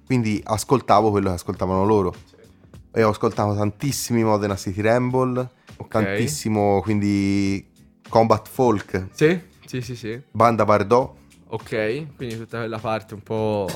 [0.04, 2.12] quindi ascoltavo quello che ascoltavano loro.
[2.92, 5.88] E ho ascoltato tantissimi Modena City Ramble, Ok.
[5.90, 7.66] tantissimo quindi
[8.08, 9.38] Combat Folk, Sì?
[9.66, 10.20] Sì, sì, sì.
[10.30, 11.16] Banda Bardot,
[11.50, 13.68] Ok, quindi tutta quella parte un po'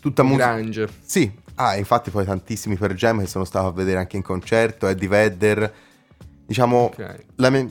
[0.00, 0.54] tutta musica...
[0.54, 0.88] grunge.
[1.04, 4.86] Sì, ah, infatti poi tantissimi per Jam che sono stato a vedere anche in concerto,
[4.86, 5.74] Eddie Vedder,
[6.46, 7.24] diciamo, Ok.
[7.36, 7.70] la me-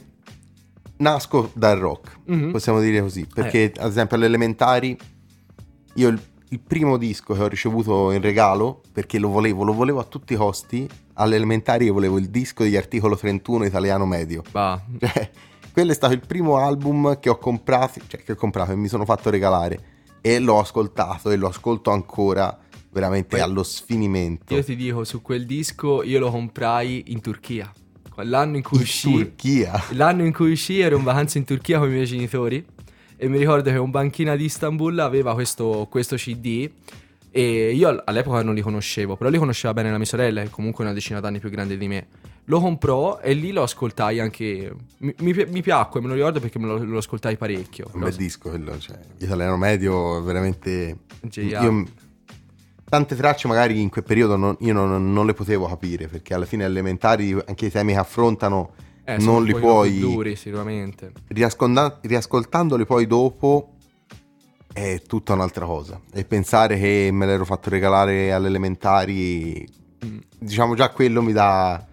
[0.97, 2.51] nasco dal rock, Mhm.
[2.51, 4.97] possiamo dire così, perché ad esempio alle elementari
[5.95, 6.21] io il,
[6.51, 10.33] il primo disco che ho ricevuto in regalo, perché lo volevo, lo volevo a tutti
[10.33, 14.43] i costi, alle elementari io volevo il disco degli articolo 31 italiano medio.
[14.51, 15.31] Bah, Cioè,
[15.71, 18.89] quello è stato il primo album che ho comprato, cioè che ho comprato e mi
[18.89, 19.79] sono fatto regalare
[20.19, 22.57] e l'ho ascoltato e lo ascolto ancora
[22.91, 24.53] veramente Poi- allo sfinimento.
[24.53, 27.71] io ti dico, su quel disco io lo comprai in Turchia.
[28.23, 29.11] L'anno in cui In uscì...
[29.11, 29.81] Turchia.
[29.91, 32.63] L'anno in cui uscì ero in vacanza in Turchia con i miei genitori
[33.23, 36.67] e mi ricordo che un banchina di Istanbul aveva questo, questo CD
[37.29, 40.49] e io all- all'epoca non li conoscevo, però li conosceva bene la mia sorella, che
[40.49, 42.07] comunque è una decina d'anni più grande di me.
[42.45, 44.73] Lo comprò e lì lo ascoltai anche...
[44.97, 47.91] Mi, mi, mi piacque, me lo ricordo perché me lo, lo ascoltai parecchio.
[47.93, 50.97] Un bel disco quello, cioè, italiano medio è veramente...
[51.33, 51.85] Io-
[52.89, 56.45] tante tracce magari in quel periodo non- io non, non le potevo capire perché alla
[56.45, 58.71] fine elementari anche i temi che affrontano
[59.15, 59.99] Eh, non li puoi...
[59.99, 61.11] duri sicuramente.
[61.27, 63.73] riascolta- riascoltandoli poi dopo
[64.73, 65.99] è tutta un'altra cosa.
[66.13, 70.17] E pensare che me l'ero fatto regalare alle elementari, Mm.
[70.39, 71.85] diciamo già quello mi dà,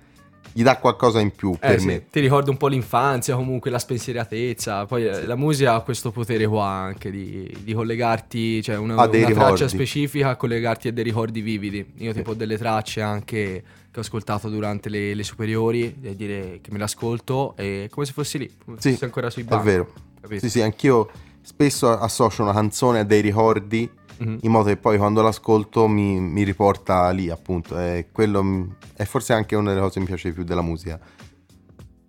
[0.59, 2.07] gli dà qualcosa in più Eh, per sì, me.
[2.11, 4.87] Ti ricorda un po' l'infanzia, comunque la spensieratezza.
[4.87, 9.31] Poi eh, la musica ha questo potere qua anche di, di collegarti, cioè una, una
[9.31, 11.93] traccia specifica a collegarti a dei ricordi vividi.
[11.99, 16.59] Io tipo ho delle tracce anche che ho ascoltato durante le, le superiori, e dire
[16.61, 19.45] che me l'ascolto è come se fossi lì, come se Sì, fossi ancora sui È
[19.45, 19.65] banchi.
[19.65, 19.93] vero.
[20.21, 20.41] capito?
[20.41, 21.09] Sì, sì, anch'io
[21.41, 24.39] spesso associo una canzone a dei ricordi Mhm.
[24.43, 27.79] in modo che poi quando l'ascolto mi, mi riporta lì, appunto.
[27.79, 30.99] E quello è forse anche una delle cose che mi piace di più della musica.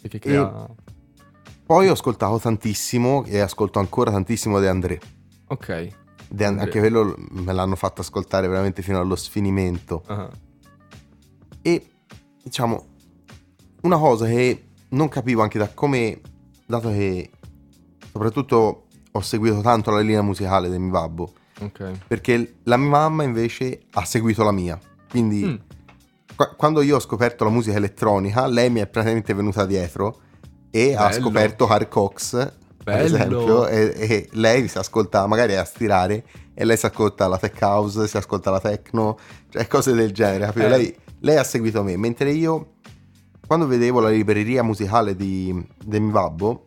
[0.02, 0.68] Perché crea...
[1.66, 5.00] Poi ho ascoltato tantissimo e ascolto ancora tantissimo De André.
[5.50, 5.90] Ok.
[6.28, 6.64] De- André.
[6.64, 10.04] anche quello me l'hanno fatto ascoltare veramente fino allo sfinimento.
[10.08, 10.30] Ah.
[11.62, 11.92] E
[12.42, 12.86] diciamo,
[13.82, 16.20] una cosa che non capivo anche da come,
[16.66, 17.30] dato che
[18.12, 21.92] soprattutto ho seguito tanto la linea musicale del mio babbo, Ok.
[22.08, 24.80] perché la mia mamma invece ha seguito la mia.
[25.10, 25.56] Quindi Mm.
[26.36, 30.20] qua- quando io ho scoperto la musica elettronica, lei mi è praticamente venuta dietro
[30.72, 31.22] e ha Bello.
[31.22, 36.78] scoperto Hard Cox, per esempio, e, e lei si ascolta, magari a stirare, e lei
[36.78, 39.18] si ascolta la tech house, si ascolta la techno,
[39.50, 40.52] cioè cose del genere.
[40.56, 40.68] Eh.
[40.70, 42.74] Lei, lei ha seguito me, mentre io,
[43.48, 46.66] quando vedevo la libreria musicale di, del mio babbo,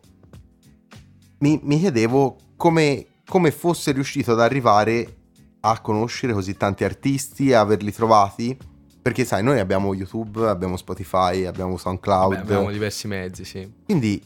[1.39, 5.15] mi, mi chiedevo come, come fosse riuscito ad arrivare
[5.61, 8.55] a conoscere così tanti artisti, a averli trovati.
[9.01, 12.35] Perché sai, noi abbiamo YouTube, abbiamo Spotify, abbiamo SoundCloud.
[12.35, 13.73] Beh, abbiamo diversi mezzi, sì.
[13.85, 14.21] Quindi,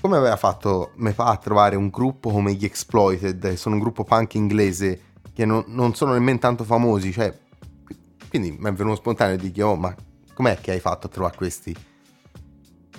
[0.00, 3.82] come aveva fatto me fa a trovare un gruppo come gli Exploited, che sono un
[3.82, 5.00] gruppo punk inglese
[5.34, 7.38] che non, non sono nemmeno tanto famosi, cioè,
[8.30, 9.94] quindi mi è venuto spontaneo di dire, oh, ma
[10.32, 11.76] com'è che hai fatto a trovare questi?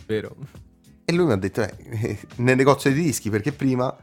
[0.06, 0.36] Vero.
[1.04, 3.98] E lui mi ha detto, eh, nel negozio di dischi, perché prima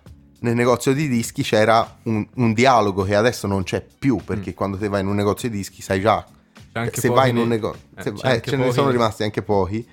[0.44, 4.76] nel negozio di dischi c'era un, un dialogo che adesso non c'è più, perché quando
[4.76, 6.24] te vai in un negozio di dischi sai già,
[6.92, 7.80] se vai in un ne- negozio,
[8.22, 9.87] eh, eh, ce ne sono rimasti anche pochi,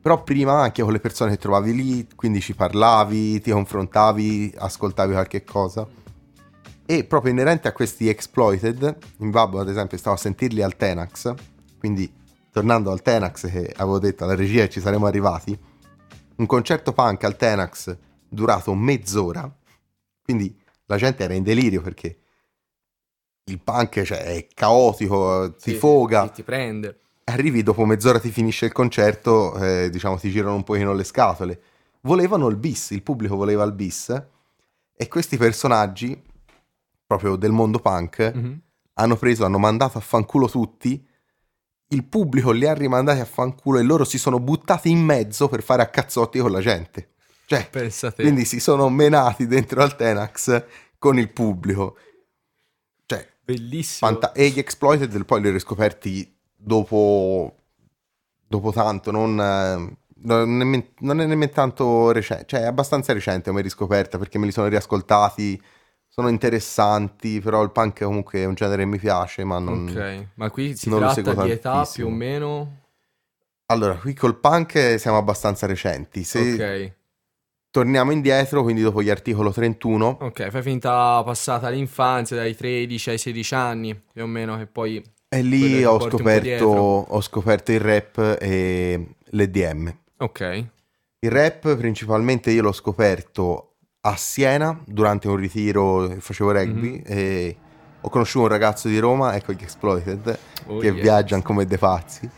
[0.00, 5.12] però prima anche con le persone che trovavi lì, quindi ci parlavi, ti confrontavi, ascoltavi
[5.12, 5.88] qualche cosa.
[6.86, 11.34] E proprio inerente a questi exploited, in Babbo ad esempio stavo a sentirli al Tenax,
[11.80, 12.12] quindi
[12.52, 15.58] tornando al Tenax che avevo detto alla regia ci saremmo arrivati,
[16.36, 17.96] un concerto punk al Tenax
[18.28, 19.52] durato mezz'ora,
[20.22, 20.56] quindi
[20.86, 22.18] la gente era in delirio perché
[23.44, 27.00] il punk cioè, è caotico, ti Sì, foga, Ti, ti prende.
[27.24, 31.60] arrivi dopo mezz'ora ti finisce il concerto, eh, diciamo ti girano un pochino le scatole.
[32.02, 34.22] Volevano il bis, il pubblico voleva il bis
[34.96, 36.20] e questi personaggi,
[37.06, 38.60] proprio del mondo punk, Mhm.
[38.94, 41.04] hanno preso, hanno mandato a fanculo tutti,
[41.92, 45.62] il pubblico li ha rimandati a fanculo e loro si sono buttati in mezzo per
[45.62, 47.14] fare a cazzotti con la gente.
[47.50, 48.22] Cioè, Pensa te.
[48.22, 50.64] quindi si sono menati dentro al Tenax
[50.98, 51.96] con il pubblico.
[53.04, 54.08] Cioè, Bellissimo.
[54.08, 57.56] Fanta- e gli exploited poi li ho riscoperti dopo,
[58.46, 63.50] dopo tanto, non, non, è nemmeno, non è nemmeno tanto recente, cioè è abbastanza recente
[63.50, 65.60] come riscoperta perché me li sono riascoltati,
[66.06, 69.88] sono interessanti, però il punk comunque è un genere che mi piace, ma non...
[69.88, 72.06] Ok, ma qui si tratta di età tantissimo.
[72.06, 72.76] più o meno.
[73.66, 76.98] Allora, qui col punk siamo abbastanza recenti, se Ok,
[77.70, 83.18] torniamo indietro, quindi dopo gli articolo 31, ok, fai finta passata l'infanzia dai 13 ai
[83.18, 88.36] 16 anni più o meno, che poi e lì ho scoperto, ho scoperto il rap
[88.40, 89.94] e l'EDM.
[90.18, 90.64] Ok,
[91.20, 97.02] Il rap principalmente io l'ho scoperto a Siena durante un ritiro che facevo rugby Mhm.
[97.04, 97.56] e
[98.00, 101.00] ho conosciuto un ragazzo di Roma, ecco gli Exploited, Oh, che yes.
[101.00, 102.28] viaggiano come dei pazzi.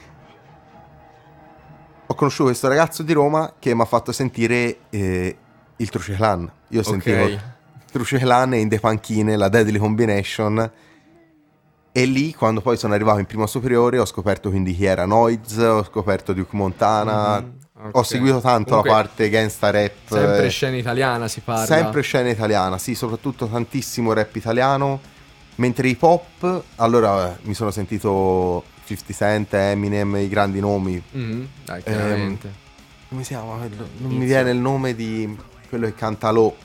[2.12, 5.34] Ho conosciuto questo ragazzo di Roma che mi ha fatto sentire eh,
[5.74, 6.50] il Truce Clan.
[6.68, 7.38] Io sentivo ok.
[7.90, 10.70] Trucelan e in The Panchine, la Deadly Combination.
[11.90, 15.56] E lì, quando poi sono arrivato in prima superiore, ho scoperto quindi chi era Noiz,
[15.56, 17.40] ho scoperto Duke Montana.
[17.40, 17.52] Mhm,
[17.92, 18.04] Ho ok.
[18.04, 19.92] seguito tanto Comunque, la parte gangsta rap.
[20.04, 21.64] Sempre eh, scena italiana si parla.
[21.64, 25.00] Sempre scena italiana, sì, soprattutto tantissimo rap italiano.
[25.54, 28.64] Mentre hip hop, allora mi sono sentito
[28.96, 31.02] 50 Cent, Eminem, i grandi nomi.
[31.10, 32.38] Mhm, Dai, Ehm.
[33.08, 33.56] Come si chiama?
[33.56, 34.18] Non mi Inizio.
[34.26, 35.36] viene il nome di
[35.68, 36.56] quello che canta Lo.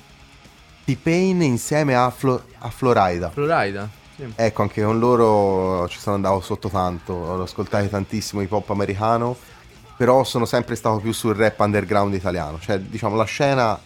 [0.85, 3.29] T-Pain insieme a, Flo- a Florida.
[3.29, 3.89] Florida.
[4.15, 4.25] Sì.
[4.35, 7.11] Ecco, anche con loro ci sono andato sotto tanto.
[7.13, 9.35] Ho ascoltato tantissimo hip hop americano.
[9.97, 12.59] Però sono sempre stato più sul rap underground italiano.
[12.59, 13.77] Cioè, diciamo, la scena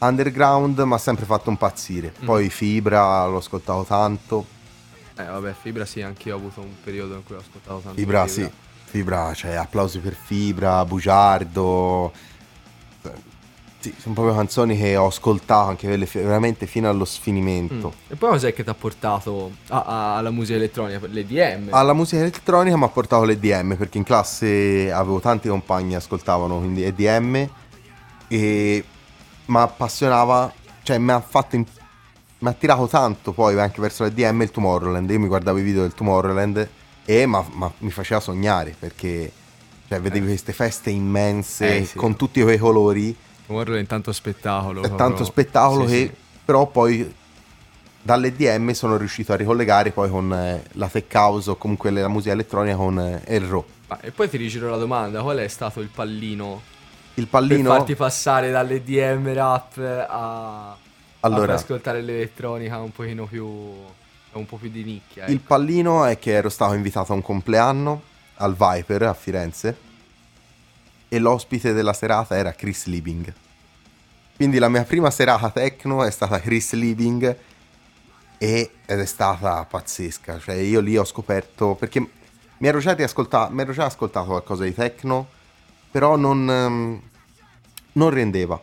[0.00, 2.12] underground mi ha sempre fatto impazzire.
[2.20, 2.24] Mm.
[2.26, 4.46] Poi Fibra l'ho ascoltato tanto.
[5.16, 7.98] Eh, vabbè, Fibra sì, anch'io ho avuto un periodo in cui ho ascoltato tanto.
[7.98, 8.48] Fibra, sì.
[8.84, 12.12] Fibra, cioè, applausi per Fibra, Bugiardo.
[13.78, 17.06] Sì, sono proprio canzoni che ho ascoltato anche quelle fi- veramente fino allo Mm.
[17.06, 17.94] sfinimento.
[18.08, 21.06] E poi cos'è che ti ha portato a- a- alla musica elettronica?
[21.06, 21.68] Le DM?
[21.70, 26.58] Alla musica elettronica mi ha portato l'EDM perché in classe avevo tanti compagni che ascoltavano
[26.58, 27.46] quindi EDM
[28.28, 28.84] e
[29.46, 30.50] mi appassionava,
[30.82, 31.66] cioè mi ha fatto in-
[32.44, 35.08] mi ha tirato tanto poi anche verso l'EDM il Tomorrowland.
[35.10, 36.68] Io mi guardavo i video del Tomorrowland
[37.06, 39.32] e ma- ma- mi faceva sognare perché
[39.88, 41.96] cioè, vedevi queste feste immense Eh, sì.
[41.96, 44.80] con tutti quei colori, Tomorrow è tanto spettacolo.
[44.82, 44.96] è proprio.
[45.08, 46.12] tanto spettacolo Sì, che sì.
[46.44, 47.14] però poi
[48.02, 52.32] dall'EDM sono riuscito a ricollegare poi con eh, la tech house o comunque la musica
[52.34, 53.64] elettronica con eh, il.
[53.88, 56.60] Ma- e poi ti rigiro la domanda, qual è stato il pallino,
[57.14, 59.78] Il per pallino farti passare dalle DM rap
[60.08, 60.76] a,
[61.26, 61.52] Allora.
[61.52, 63.46] a ascoltare l'elettronica un pochino più
[64.38, 65.26] un po' più di nicchia.
[65.26, 65.44] il ecco.
[65.46, 68.02] pallino è che ero stato invitato a un compleanno
[68.36, 69.76] al Viper a Firenze
[71.08, 73.32] e l'ospite della serata era Chris Liebing.
[74.36, 77.36] Quindi la mia prima serata techno è stata Chris Liebing
[78.36, 80.40] e, ed è stata pazzesca.
[80.40, 84.64] Cioè io lì ho scoperto perché mi ero già, riascolta- mi ero già ascoltato qualcosa
[84.64, 85.28] di techno,
[85.90, 87.02] però non, ehm,
[87.92, 88.60] non rendeva.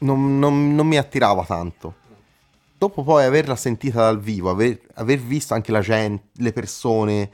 [0.00, 1.94] Non, non- non mi attirava tanto.
[2.76, 7.30] Dopo poi averla sentita dal vivo, aver, aver visto anche la gente, le persone,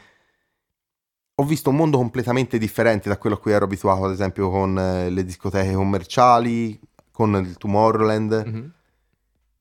[1.39, 4.79] ho visto un mondo completamente differente da quello a cui ero abituato, ad esempio con
[4.79, 6.79] eh, le discoteche commerciali,
[7.13, 8.43] con il Tomorrowland.
[8.47, 8.71] Mhm.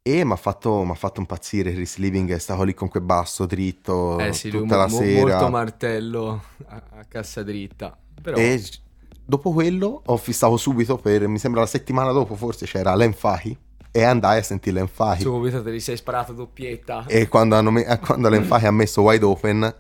[0.08, 4.20] E mi ha fatto, fatto impazzire Chris Living, è stato lì con quel basso dritto
[4.20, 5.20] Eh sì, lui tutta mo- la mo- sera.
[5.22, 7.98] molto martello a, a cassa dritta.
[8.22, 8.62] Però E
[9.26, 13.58] dopo quello ho fissato subito per, mi sembra la settimana dopo forse c'era l'Enfahi
[13.92, 15.22] e andai a sentire l'Enfahi.
[15.22, 17.06] subito te li sei sparato doppietta.
[17.08, 19.76] E quando, hanno me- eh, quando l'Enfahi ha messo Wide Open,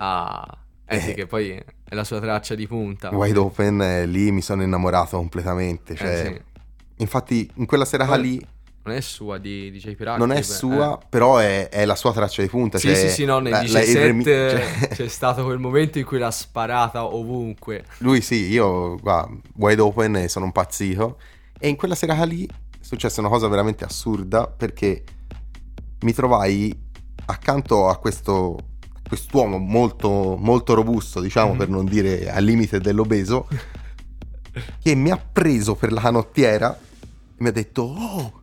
[0.00, 0.46] Ah,
[0.86, 1.14] eh sì, Eh.
[1.14, 3.10] che poi è la sua traccia di punta.
[3.12, 5.96] Wide Open, eh, lì mi sono innamorato completamente.
[5.96, 6.40] Cioè, Eh sì.
[7.02, 8.46] Infatti in quella serata Poi- lì
[8.88, 10.18] Non è sua di DJ Pirati.
[10.18, 11.04] non è beh, sua, eh.
[11.08, 12.78] però è, è la sua traccia di punta.
[12.78, 15.58] Sì, cioè, sì, sì, no, nel la- la- il 17 remi- cioè, c'è stato quel
[15.58, 17.84] momento in cui l'ha sparata ovunque.
[17.98, 21.18] Lui sì, io guarda, wide open e sono impazzito.
[21.58, 25.04] E in quella serata lì è successa una cosa veramente assurda perché
[26.00, 26.72] mi trovai
[27.26, 28.56] accanto a questo
[29.08, 31.58] quest'uomo molto, molto robusto, diciamo, Mhm.
[31.58, 33.48] per non dire al limite dell'obeso,
[34.82, 38.40] che mi ha preso per la canottiera e mi ha detto, oh,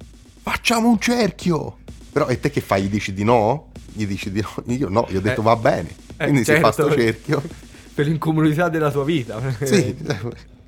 [0.50, 1.78] facciamo un cerchio.
[2.12, 2.84] Però e te che fai?
[2.84, 3.72] Gli dici di no?
[3.92, 4.50] Gli dici di no?
[4.74, 5.90] Io no, gli ho detto Eh, va bene.
[6.18, 6.72] eh, Quindi si fa certo.
[6.90, 7.42] sto cerchio.
[7.96, 9.42] Per l'incomunità della tua vita.
[9.66, 9.96] Sì,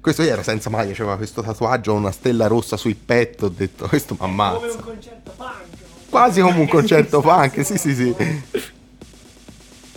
[0.02, 4.14] questo era senza maglia, c'aveva questo tatuaggio, una stella rossa sul petto, ho detto questo
[4.14, 4.78] mi Come un ammazza.
[4.80, 6.10] concerto punk.
[6.10, 8.16] Quasi come un concerto punk, sì sì sì.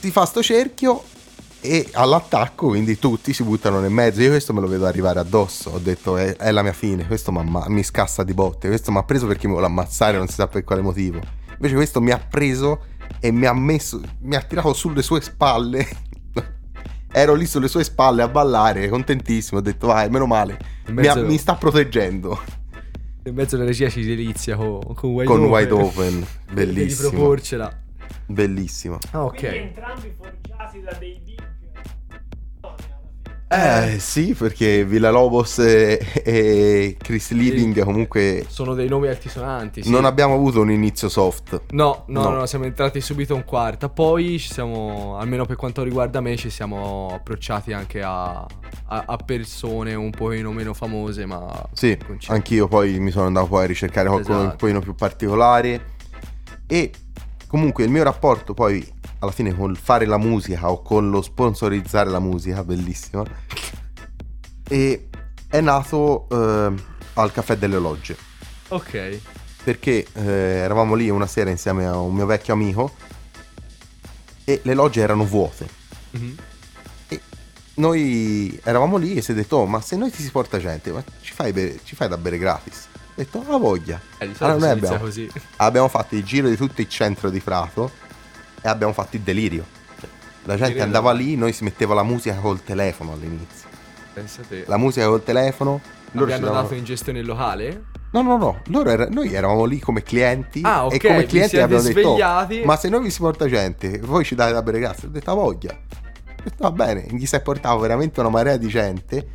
[0.01, 1.03] Si fa sto cerchio
[1.61, 5.71] e all'attacco quindi tutti si buttano nel mezzo, io questo me lo vedo arrivare addosso,
[5.71, 8.99] ho detto è, è la mia fine, questo m'amma- mi scassa di botte, questo mi
[8.99, 11.21] ha preso perché mi vuole ammazzare, non si sa per quale motivo.
[11.53, 12.85] Invece questo mi ha preso
[13.21, 15.87] e mi ha messo, mi ha tirato sulle sue spalle.
[17.13, 20.59] Ero lì sulle sue spalle a ballare, contentissimo, ho detto vai, meno male,
[20.89, 22.41] mi, ha- mi sta proteggendo
[23.25, 25.51] In mezzo alla regia ci delizia con, con Wide con Open.
[25.53, 27.79] Wide Open, Devi bellissimo, proporcela.
[28.27, 28.99] bellissimo.
[29.11, 29.53] Ah, Quindi ok.
[29.55, 31.30] entrambi forgiati da dei fine.
[33.53, 39.83] Eh sì, perché Villalobos e, e Chris Living comunque Sono dei nomi altisonanti.
[39.83, 39.91] Sì.
[39.91, 41.63] non abbiamo avuto un inizio soft.
[41.73, 42.31] No, no, No.
[42.31, 43.89] no, siamo entrati subito in quarta.
[43.89, 49.17] Poi ci siamo, almeno per quanto riguarda me, ci siamo approcciati anche a, a- a
[49.17, 51.99] persone un pochino meno famose, ma Sì,
[52.29, 54.51] anch'io poi mi sono andato poi a ricercare qualcuno Esatto.
[54.53, 55.81] un pochino più particolare.
[56.69, 56.93] E
[57.49, 62.11] comunque il mio rapporto poi alla fine col fare la musica o con lo sponsorizzare
[62.11, 63.25] la musica, bellissimo,
[64.69, 65.09] e
[65.49, 66.75] è nato eh,
[67.15, 68.17] al Caffè delle Logge.
[68.69, 69.21] Ok.
[69.65, 70.23] perché eh,
[70.63, 72.93] eravamo lì una sera insieme a un mio vecchio amico
[74.45, 75.69] e le logge erano vuote.
[76.13, 76.35] Mhm.
[77.75, 80.93] Noi eravamo lì e si è detto, oh, ma se noi ti si porta gente,
[80.93, 82.89] ma ci fai, bere- ci fai da bere gratis?
[82.93, 84.01] Ho detto, ha voglia.
[84.19, 85.31] Eh, di solito Allora, abbiamo, così.
[85.57, 87.91] abbiamo fatto il giro di tutto il centro di Prato
[88.63, 89.65] e abbiamo fatto il delirio.
[90.45, 93.69] La gente andava lì, noi si metteva la musica col telefono all'inizio.
[94.13, 94.65] Pensa te.
[94.67, 95.81] La musica col telefono.
[96.13, 97.85] Loro hanno davano- dato in gestione il locale?
[98.13, 101.59] No, no, no, loro era- noi eravamo lì come clienti Ah, ok, e come clienti
[101.59, 104.63] abbiamo detto, "Oh, svegliati." ma se noi vi si porta gente, voi ci date da
[104.63, 105.71] bere gratis, ho detto, "Ha voglia.
[105.71, 109.29] Ho detto, va bene, gli si è portato veramente una marea di gente.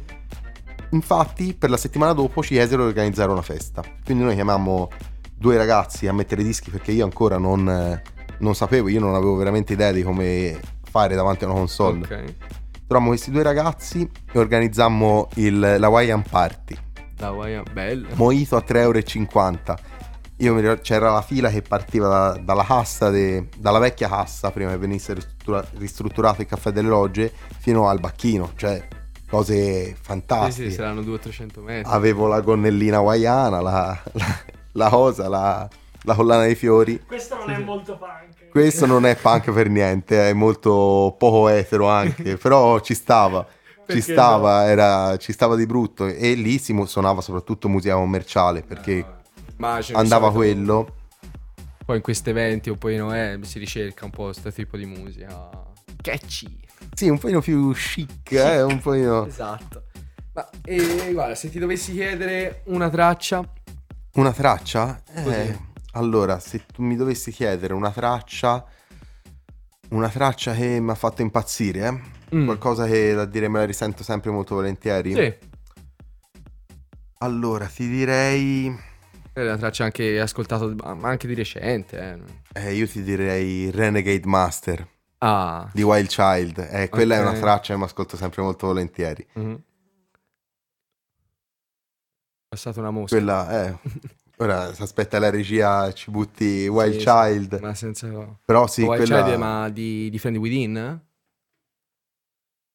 [0.91, 3.81] Infatti, per la settimana dopo ci chiesero di organizzare una festa.
[4.03, 4.89] Quindi noi chiamammo
[5.37, 8.01] due ragazzi a mettere i dischi perché io ancora non,
[8.39, 10.59] non sapevo, io non avevo veramente idea di come
[10.89, 11.99] fare davanti a una console.
[12.03, 12.33] Ok.
[12.87, 16.75] Trovammo questi due ragazzi e organizzammo il, la Hawaiian Party.
[17.17, 18.09] La guaia bella.
[18.15, 18.99] Mojito a 3,50 euro.
[20.39, 24.51] Io mi ricordo, c'era la fila che partiva da- dalla cassa, de- dalla vecchia cassa
[24.51, 28.85] prima che venisse ristruttura- ristrutturato il caffè delle logge fino al bacchino, cioè
[29.29, 30.69] cose Sì, fantastiche.
[30.69, 31.89] sì, saranno 200-300 metri.
[31.91, 34.37] Avevo la gonnellina hawaiana, la, la,
[34.73, 35.67] la cosa, la,
[36.05, 37.01] la collana dei fiori.
[37.05, 38.49] Questo non è molto punk.
[38.49, 43.45] Questo non è punk per niente, è molto poco etero anche, però ci stava.
[43.87, 49.05] Ci stava, era, ci stava di brutto e lì si suonava soprattutto musica commerciale perché
[49.57, 50.95] Immagino, andava di solito quello.
[51.85, 55.49] Poi in questi eventi o poi Noè si ricerca un po' questo tipo di musica.
[56.01, 56.59] Catchy.
[56.93, 59.83] Sì, un po' più chic, eh, un po' Esatto.
[60.33, 63.47] Ma e, guarda, se ti dovessi chiedere una traccia,
[64.13, 65.01] Una traccia?
[65.13, 65.73] Eh.
[65.95, 68.63] Allora, se tu mi dovessi chiedere una traccia,
[69.89, 72.35] una traccia che mi ha fatto impazzire, eh?
[72.35, 72.45] Mm.
[72.45, 75.13] qualcosa che da dire me la risento sempre molto volentieri.
[75.13, 75.37] sì, è
[77.19, 78.65] Allora, ti direi,
[79.33, 82.19] una traccia anche ascoltato, ma anche di recente.
[82.53, 82.67] Eh.
[82.67, 84.87] eh, io ti direi Renegade Master
[85.19, 86.67] Ah, di Wild Child.
[86.71, 87.25] Eh, quella è Ok.
[87.29, 89.25] una traccia che mi ascolto sempre molto volentieri.
[89.33, 89.61] mhm.
[92.49, 93.15] è stata una mosca.
[93.15, 93.77] Quella, eh,
[94.37, 97.59] ora si aspetta la regia, ci butti Wild Sì, sì, Child.
[97.61, 98.07] Ma senza...
[98.45, 99.23] Però sì, Wild quella...
[99.23, 101.01] Child, ma di, di Friend Within?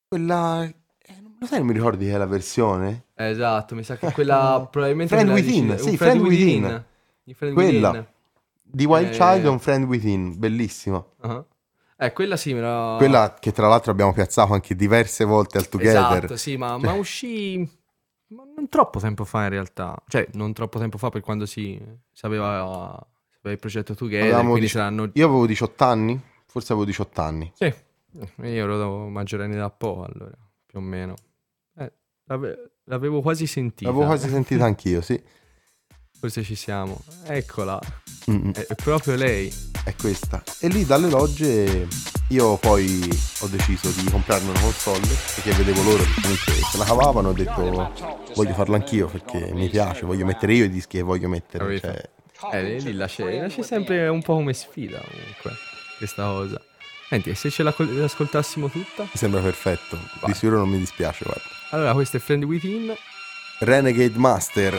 [0.09, 0.65] Quella...
[0.65, 3.05] eh, non lo sai, non mi ricordi che è la versione?
[3.15, 5.15] Eh, Esatto, mi sa che quella probabilmente...
[5.15, 6.85] Friend Within, dici- sì, un Friend Within.
[7.23, 7.89] Di Friend Quella.
[7.89, 8.07] Within.
[8.63, 9.11] Di Wild Eh.
[9.11, 11.05] Child è un Friend Within, bellissima.
[11.21, 11.45] Ah.
[11.97, 12.95] Eh, quella sì, me la...
[12.97, 16.17] Quella che tra l'altro abbiamo piazzato anche diverse volte al Together.
[16.25, 17.69] Esatto, sì, ma, ma uscì
[18.31, 20.01] non troppo tempo fa in realtà.
[20.07, 21.81] Cioè, non troppo tempo fa per quando si
[22.12, 25.11] sapeva, sapeva il progetto Together, Avevamo dici- saranno...
[25.12, 27.53] Io avevo 18 anni, forse avevo 18 anni.
[27.55, 31.14] Sì, io ero maggiorenne da po', allora, più o meno.
[31.76, 31.93] Eh,
[32.24, 33.91] l'ave- l'avevo quasi sentita.
[33.91, 35.20] L'avevo quasi sentita anch'io, sì.
[36.21, 37.01] Forse ci siamo.
[37.27, 37.79] Eccola,
[38.31, 39.53] Mm, è, proprio lei.
[39.83, 40.43] è questa.
[40.61, 41.89] E lì dalle logge
[42.29, 43.09] io poi
[43.41, 45.01] ho deciso di comprarmi una console
[45.35, 47.93] perché vedevo loro che comunque se la cavavano ho detto
[48.35, 51.81] voglio farlo anch'io perché mi piace, voglio mettere io i dischi che voglio mettere.
[51.81, 52.09] Cioè,
[52.53, 55.53] Eh, lì lascia, lascia sempre un po' come sfida comunque,
[55.97, 56.61] questa cosa.
[57.09, 59.03] Senti, se ce la ascoltassimo tutta?
[59.05, 59.97] mi sembra perfetto.
[60.21, 60.31] Vai.
[60.31, 61.43] Di sicuro non mi dispiace, guarda.
[61.71, 62.95] Allora, questo è Friend Within.
[63.61, 64.79] Renegade Master.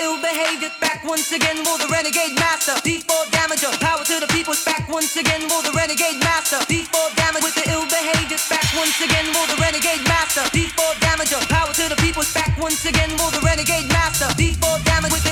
[0.00, 0.72] ill behavior.
[0.80, 2.74] Back once again for the renegade master.
[2.80, 4.54] D4 damager, power to the people.
[4.64, 6.58] Back once again for the renegade master.
[6.66, 8.40] D4 damage with the ill behavior.
[8.48, 10.44] Back once again for the renegade master.
[10.56, 12.24] D4 damager, power to the people.
[12.34, 14.28] Back once again for the renegade master.
[14.40, 15.29] D4 damage with the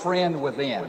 [0.00, 0.88] friend within.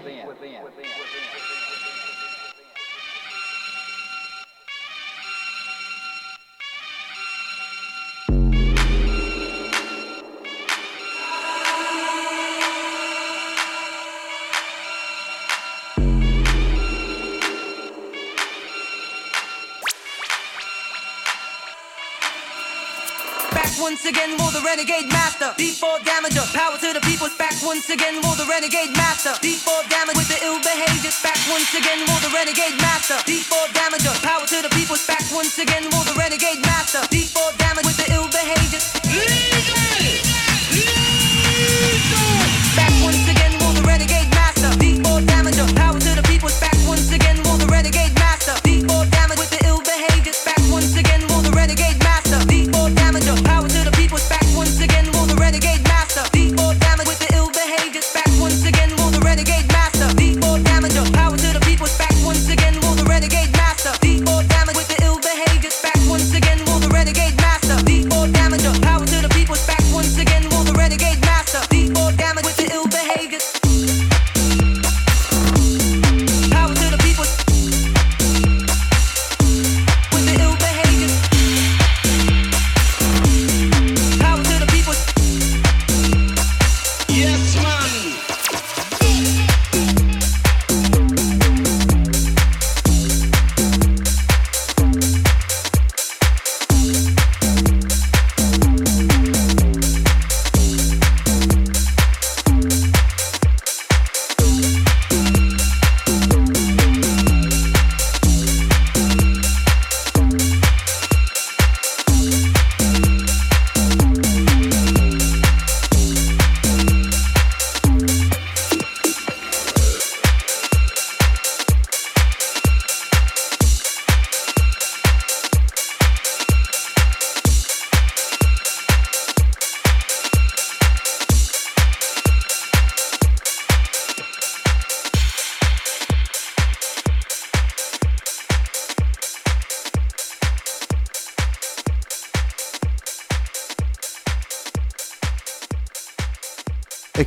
[23.92, 25.52] Once again, will the renegade master.
[25.60, 29.32] D4 damager, power to the people's back once again, will the renegade master.
[29.44, 31.22] D4 damage with the ill behaviors.
[31.22, 33.20] Back once again, will the renegade master.
[33.28, 37.00] D4 damager, power to the people's back once again, will the renegade master.
[37.12, 39.81] D4 damage with the ill behaviors.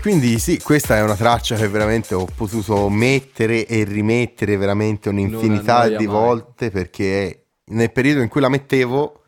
[0.05, 5.88] Quindi sì, questa è una traccia che veramente ho potuto mettere e rimettere veramente un'infinità
[5.88, 6.14] di mai.
[6.14, 9.22] volte perché nel periodo in cui la mettevo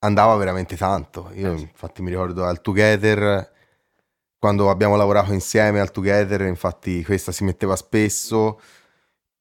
[0.00, 1.30] andava veramente tanto.
[1.32, 3.50] Eh, Io infatti mi ricordo al Together,
[4.38, 8.60] quando abbiamo lavorato insieme al Together, infatti questa si metteva spesso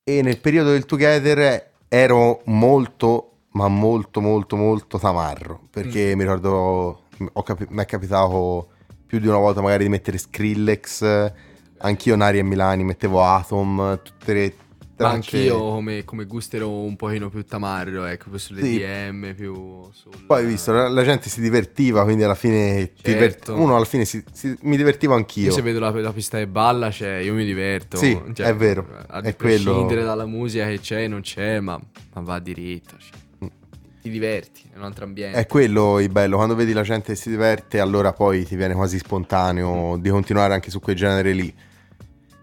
[0.01, 5.65] e nel periodo del Together ero molto, ma molto, molto, molto tamarro Mm.
[5.71, 7.03] perché mi ricordo,
[7.34, 8.70] ho capi- mi è capitato
[9.12, 11.34] più di una volta magari di mettere Skrillex,
[11.80, 14.53] anch'io Nari e Milani mettevo Atom, tutte le
[14.95, 15.36] tracce.
[15.36, 18.78] anch'io come, come gusto ero un pochino più tamarro, ecco, più sulle Sì.
[18.78, 20.12] DM, più sul...
[20.26, 23.53] Poi hai visto, la, la gente si divertiva, quindi alla fine Certo.
[23.59, 25.47] uno alla fine si- si- mi divertivo anch'io.
[25.47, 27.97] Io se vedo la, la pista e balla, cioè, io mi diverto.
[27.97, 29.88] Sì, Cioè, è vero, A è quello.
[29.88, 31.78] dalla musica che c'è, non c'è, ma,
[32.14, 32.95] ma va diritto.
[32.97, 33.20] cioè.
[34.02, 35.38] Ti diverti, è un altro ambiente.
[35.38, 38.74] È quello il bello, quando vedi la gente che si diverte, allora poi ti viene
[38.74, 41.54] quasi spontaneo di continuare anche su quel genere lì.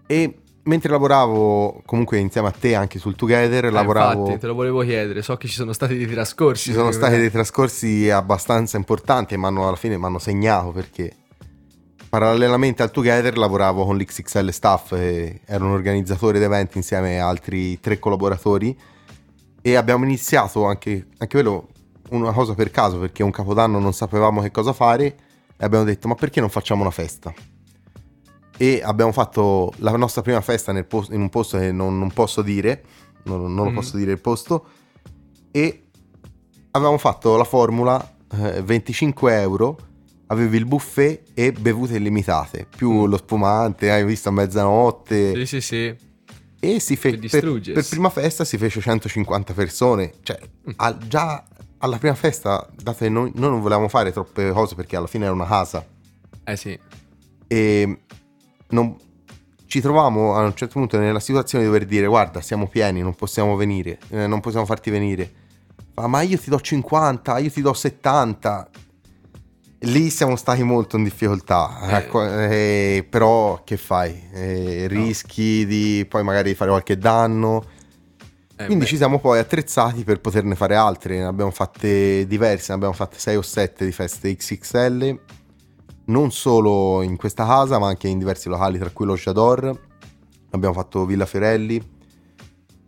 [0.07, 4.21] E mentre lavoravo comunque insieme a te anche sul Together, Eh, lavoravo...
[4.21, 6.69] infatti, te lo volevo chiedere, so che ci sono stati dei trascorsi.
[6.69, 11.11] Ci sono stati dei trascorsi abbastanza importanti e m'hanno- alla fine mi hanno segnato perché
[12.07, 17.79] parallelamente al Together lavoravo con l'XXL Staff, ero un organizzatore di eventi insieme a altri
[17.79, 18.75] tre collaboratori
[19.61, 21.67] e abbiamo iniziato anche, anche quello
[22.09, 26.07] una cosa per caso perché un capodanno non sapevamo che cosa fare e abbiamo detto
[26.07, 27.33] ma perché non facciamo una festa?
[28.57, 32.11] E abbiamo fatto la nostra prima festa nel pos- in un posto che non, non
[32.11, 32.83] posso dire,
[33.23, 33.75] non, non lo Mm.
[33.75, 34.65] posso dire il posto,
[35.51, 35.85] e
[36.71, 39.77] avevamo fatto la formula eh, 25 euro,
[40.27, 45.61] avevi il buffet e bevute illimitate, più lo spumante, hai visto a mezzanotte, Sì, sì,
[45.61, 45.95] sì.
[46.59, 47.29] E si fe- Per
[47.73, 50.39] per, prima festa si fece 150 persone, cioè
[50.77, 51.43] al- già
[51.79, 55.25] alla prima festa, dato che noi, noi non volevamo fare troppe cose perché alla fine
[55.25, 55.85] era una casa,
[56.43, 56.77] Eh sì.
[57.47, 57.99] e
[58.69, 58.95] non-
[59.65, 63.13] ci trovavamo a un certo punto nella situazione di dover dire guarda siamo pieni, non
[63.15, 65.31] possiamo venire, eh, non possiamo farti venire.
[65.95, 68.69] Ma io ti do 50, io ti do 70.
[69.83, 72.97] Lì siamo stati molto in difficoltà, Eh.
[72.97, 74.27] eh, però che fai?
[74.33, 77.63] Eh, rischi di poi magari fare qualche danno.
[78.57, 82.65] Eh, Quindi beh, ci siamo poi attrezzati per poterne fare altre, ne abbiamo fatte diverse,
[82.69, 85.19] ne abbiamo fatte 6 o 7 di feste XXL,
[86.07, 89.79] non solo in questa casa ma anche in diversi locali, tra cui lo Jador,
[90.49, 91.81] abbiamo fatto Villa Fiorelli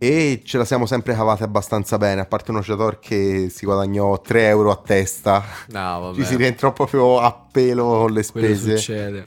[0.02, 4.20] e ce la siamo sempre cavate abbastanza bene, a parte uno Jador che si guadagnò
[4.20, 6.16] 3 euro a testa, No, vabbè.
[6.16, 8.76] ci si rientrò proprio a pelo con le Quello spese.
[8.78, 9.26] succede.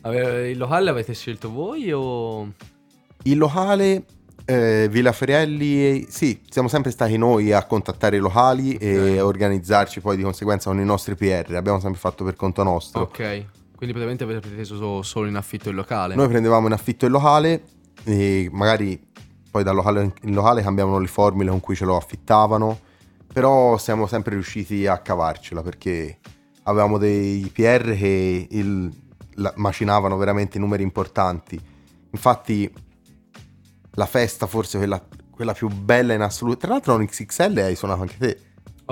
[0.00, 2.48] Ave- Il locale l'avete scelto voi o...
[3.22, 4.02] Il locale
[4.46, 9.24] eh, Villa Fiorelli, sì, siamo sempre stati noi a contattare i locali e Ok.
[9.24, 13.02] organizzarci poi di conseguenza con i nostri PR, abbiamo sempre fatto per conto nostro.
[13.02, 13.18] Ok.
[13.76, 16.16] Quindi praticamente avete preso so- solo in affitto il locale.
[16.16, 17.62] Noi prendevamo in affitto il locale
[18.02, 19.00] e magari
[19.50, 22.78] poi dal locale in locale cambiavano le formule con cui ce lo affittavano,
[23.32, 26.18] però siamo sempre riusciti a cavarcela perché
[26.64, 28.90] avevamo dei PR che il-
[29.34, 31.58] la- macinavano veramente numeri importanti.
[32.12, 32.72] Infatti
[33.94, 38.02] la festa forse quella, quella più bella in assoluto, tra l'altro un XXL hai suonato
[38.02, 38.38] anche te,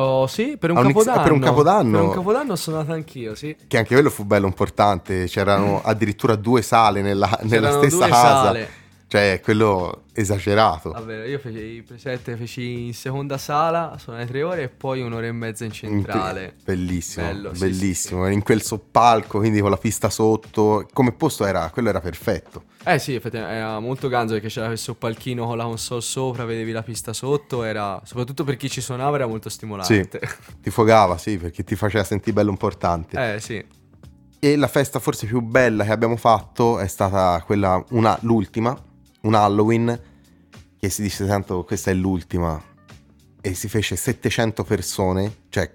[0.01, 1.23] Oh sì, per un, un capodanno.
[1.23, 1.99] per un capodanno?
[1.99, 3.57] Per un capodanno ho suonato anch'io, sì.
[3.67, 8.45] che anche quello fu bello importante, c'erano addirittura due sale nella, nella stessa due casa.
[8.45, 8.69] sale.
[9.09, 10.91] Cioè, quello esagerato.
[10.91, 15.27] Vabbè, io feci i preset, feci in seconda sala, suonai tre ore e poi un'ora
[15.27, 16.57] e mezza in centrale.
[16.63, 18.29] Bellissimo, Bello, sì, bellissimo.
[18.29, 20.87] In quel soppalco, quindi con la pista sotto.
[20.93, 22.65] Come posto era, quello era perfetto.
[22.85, 26.73] Eh sì, effettivamente era molto ganzo perché c'era questo palchino con la console sopra, vedevi
[26.73, 30.21] la pista sotto, era soprattutto per chi ci suonava era molto stimolante.
[30.61, 33.35] Ti fogava, sì, perché ti faceva sentire bello importante.
[33.35, 33.65] eh sì.
[34.41, 38.79] E la festa forse più bella che abbiamo fatto è stata quella, una, l'ultima,
[39.23, 40.01] un Halloween,
[40.79, 42.61] che si dice tanto questa è l'ultima,
[43.41, 45.71] e si fece 700 persone, cioè,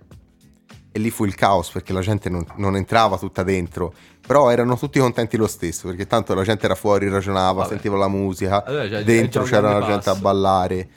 [0.91, 3.93] e lì fu il caos perché la gente non, non entrava tutta dentro,
[4.25, 7.69] però erano tutti contenti lo stesso, perché tanto la gente era fuori, ragionava, Vabbè.
[7.69, 10.89] sentiva la musica, Allora, già- dentro c'era la gente a ballare,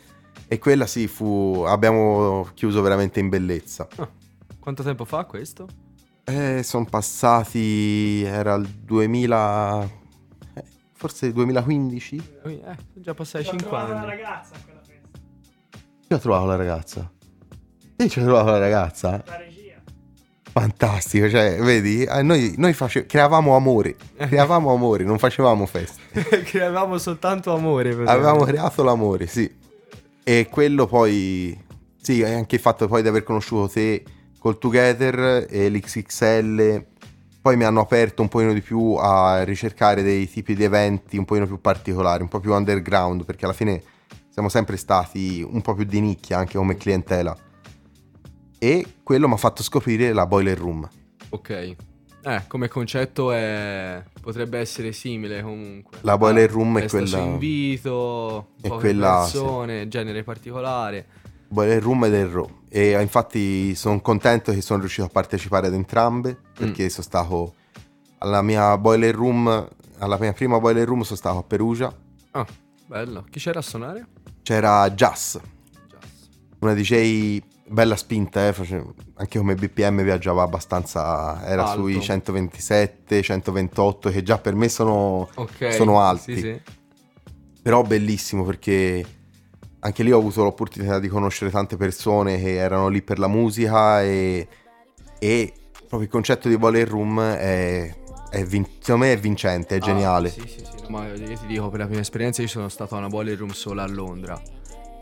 [0.49, 3.89] e quella sì fu, abbiamo chiuso veramente in bellezza.
[3.97, 4.09] Ah,
[4.61, 5.67] quanto tempo fa questo?
[6.25, 8.23] Eh, sono passati.
[8.23, 9.89] Era il 2000.
[10.97, 12.17] Forse il 2015.
[12.45, 14.09] Eh, sono già passati Ci ho 5 trovato una anni.
[14.11, 15.09] ragazza a quella festa.
[16.07, 17.13] Chi ho trovato la ragazza?
[17.97, 19.23] Sì, ci ho trovato la ragazza.
[19.27, 19.55] La regia.
[20.51, 22.05] Fantastico, cioè, vedi?
[22.05, 23.97] Eh, noi noi face- creavamo amore.
[24.17, 26.03] Creavamo amore, non facevamo feste.
[26.45, 27.91] che avevamo soltanto amore.
[27.91, 29.55] Avevamo creato l'amore, sì.
[30.25, 31.63] E quello poi.
[32.01, 34.03] Sì, e anche il fatto poi di aver conosciuto te
[34.39, 36.87] col Together e l'XXL.
[37.47, 41.25] Poi mi hanno aperto un pochino di più a ricercare dei tipi di eventi un
[41.25, 43.81] pochino più particolari, un po' più underground, perché alla fine
[44.31, 47.37] siamo sempre stati un po' più di nicchia anche come clientela.
[48.59, 50.89] E quello mi ha fatto scoprire la Boiler Room.
[51.29, 51.77] Ok.
[52.25, 54.03] Eh, come concetto è...
[54.21, 55.99] potrebbe essere simile comunque.
[56.01, 61.07] La boiler room è quella- invito, è quella, persone, genere particolare.
[61.57, 62.47] Boiler Room e del Raw.
[62.69, 67.55] E infatti sono contento che sono riuscito a partecipare ad entrambe perché sono stato
[68.19, 69.67] alla mia Boiler Room,
[69.99, 71.91] alla mia prima Boiler Room sono stato a Perugia.
[72.33, 72.47] Ah,
[72.87, 73.25] bello.
[73.31, 74.07] Chi c'era a suonare?
[74.43, 75.37] C'era Jazz,
[75.89, 76.59] Jazz.
[76.59, 78.85] una DJ bella spinta, eh,
[79.15, 81.81] anche come BPM viaggiava abbastanza, era Alto.
[81.81, 85.73] sui 127, 128 che già per me sono, Ok.
[85.73, 86.35] sono alti.
[86.35, 86.61] Sì, sì.
[87.63, 89.05] Però bellissimo perché
[89.87, 94.03] anche lì ho avuto l'opportunità di conoscere tante persone che erano lì per la musica
[94.03, 94.47] e,
[95.19, 99.79] e proprio il concetto di Boiler Room è è vin- secondo me è vincente, è
[99.79, 100.29] geniale.
[100.29, 102.69] Ah, sì, sì, sì, no, ma io ti dico, per la prima esperienza io sono
[102.69, 104.41] stato a una boiler room sola a Londra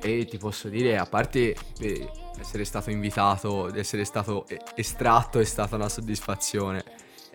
[0.01, 2.09] e ti posso dire, a parte eh,
[2.39, 6.85] essere stato invitato, essere stato eh, estratto è stata una soddisfazione.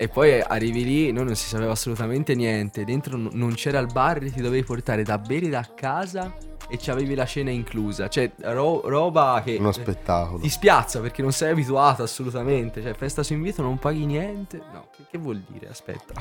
[0.02, 3.88] E poi arrivi lì, noi non si sapeva assolutamente niente, dentro n- non c'era il
[3.92, 6.34] bar, ti dovevi portare da bere da casa
[6.70, 8.08] e ci avevi la cena inclusa.
[8.08, 9.58] Cioè, ro- roba che...
[9.60, 10.40] Uno spettacolo.
[10.40, 12.82] Ti spiazza perché non sei abituato assolutamente.
[12.82, 14.62] Cioè, festa su invito non paghi niente.
[14.72, 15.68] No, che, che vuol dire?
[15.68, 16.14] Aspetta.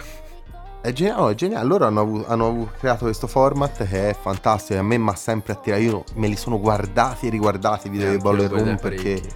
[0.80, 1.64] È geniale, no, è geniale.
[1.64, 5.14] Loro hanno, avu- hanno creato questo format che è fantastico e a me mi ha
[5.14, 5.82] sempre attirato.
[5.82, 9.30] Io me li sono guardati e riguardati i video di guardai Room perché, parecchi.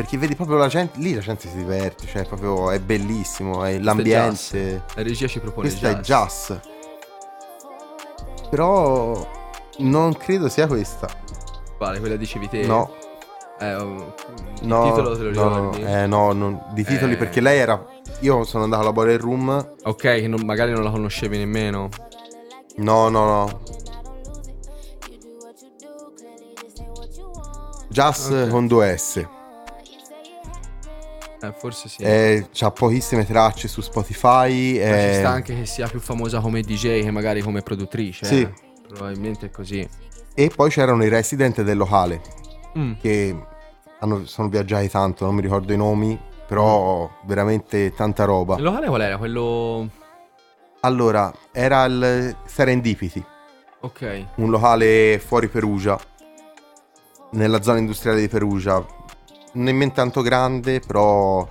[0.00, 3.78] Perché vedi proprio la gente, lì la gente si diverte, cioè proprio è bellissimo, è
[3.78, 4.82] l'ambiente.
[4.94, 6.48] La regia ci propone Questo è jazz.
[6.52, 6.58] jazz.
[8.48, 9.28] Però
[9.78, 11.06] non credo sia questa.
[11.76, 12.00] Quale?
[12.00, 12.66] Quella dicevi te?
[12.66, 12.94] No,
[13.58, 14.14] Eh, oh,
[14.60, 15.82] il no, titolo te lo no, no, ricordi?
[15.82, 17.16] eh, no, non- di titoli Eh.
[17.18, 17.84] perché lei era...
[18.20, 21.88] Io sono andato alla Boiler Room, Ok, che non- magari non la conoscevi nemmeno.
[22.76, 23.60] no, no, no.
[27.90, 28.48] Jazz Ok.
[28.48, 29.26] con due S.
[31.42, 32.02] Eh, forse sì.
[32.02, 34.78] Eh, c'ha pochissime tracce su Spotify.
[34.78, 38.24] Ma ci eh, sta anche che sia più famosa come DJ che magari come produttrice.
[38.26, 38.40] Sì.
[38.42, 38.52] eh.
[38.88, 39.88] Probabilmente è così.
[40.34, 42.20] E poi c'erano i resident del locale
[42.78, 42.92] Mm.
[43.00, 43.36] che
[44.00, 48.56] hanno- sono viaggiati tanto, non mi ricordo i nomi, però veramente tanta roba.
[48.56, 49.16] Il locale qual era?
[49.18, 49.88] Quello...
[50.80, 53.22] Allora, era il Serendipity,
[53.80, 54.24] Ok.
[54.36, 55.98] un locale fuori Perugia,
[57.32, 58.84] nella zona industriale di Perugia.
[59.52, 61.46] Nemmeno tanto grande, però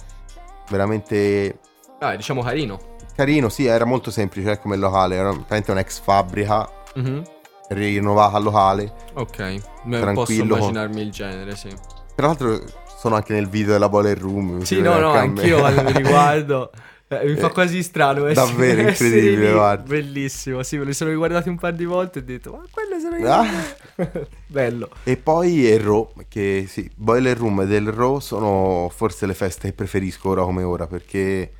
[0.69, 1.59] veramente
[1.99, 2.79] Ah, diciamo carino.
[3.15, 3.49] carino.
[3.49, 7.23] Sì, era molto semplice eh, come locale, era praticamente un'ex fabbrica Mhm.
[7.69, 8.93] rinnovata al locale.
[9.13, 9.37] Ok.
[9.37, 10.55] Beh, Posso Tranquillo.
[10.57, 11.69] immaginarmi il genere, sì.
[12.15, 12.59] Tra l'altro
[12.97, 14.61] sono anche nel video della Boiler Room.
[14.61, 16.71] Sì, no, no, anch'io quando mi riguardo.
[17.07, 18.25] eh, mi fa Eh, quasi strano.
[18.27, 19.53] essere- davvero essere incredibile, lì.
[19.53, 19.83] guarda.
[19.83, 20.63] Bellissimo.
[20.63, 22.63] Sì, me li sono riguardati un par di volte e ho detto, ma
[22.99, 23.31] sono io.
[23.31, 23.47] Ah.
[24.47, 24.89] Bello.
[25.03, 29.69] E poi il Raw, che sì, Boiler Room e del Raw sono forse le feste
[29.69, 31.53] che preferisco ora come ora, perché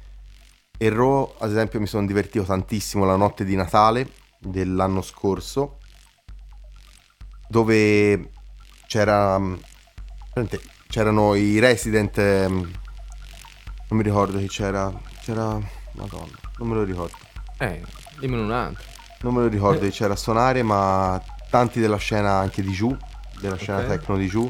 [0.77, 4.09] il Raw, ad esempio, mi sono divertito tantissimo la notte di Natale
[4.39, 5.79] dell'anno scorso,
[7.49, 8.31] dove
[8.87, 9.55] c'era, mm,
[10.87, 12.71] c'erano i resident, mm, non
[13.89, 15.59] mi ricordo chi c'era, c'era,
[15.93, 17.17] madonna, non me lo ricordo.
[17.57, 17.81] Eh,
[18.19, 18.98] dimmene un altro.
[19.21, 22.95] Non me lo ricordo chi c'era a suonare, ma tanti della scena anche di giù,
[23.39, 23.87] della scena Ok.
[23.87, 24.49] techno di giù.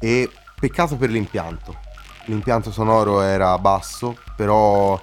[0.00, 1.78] E peccato per l'impianto.
[2.24, 5.00] L'impianto sonoro era basso, però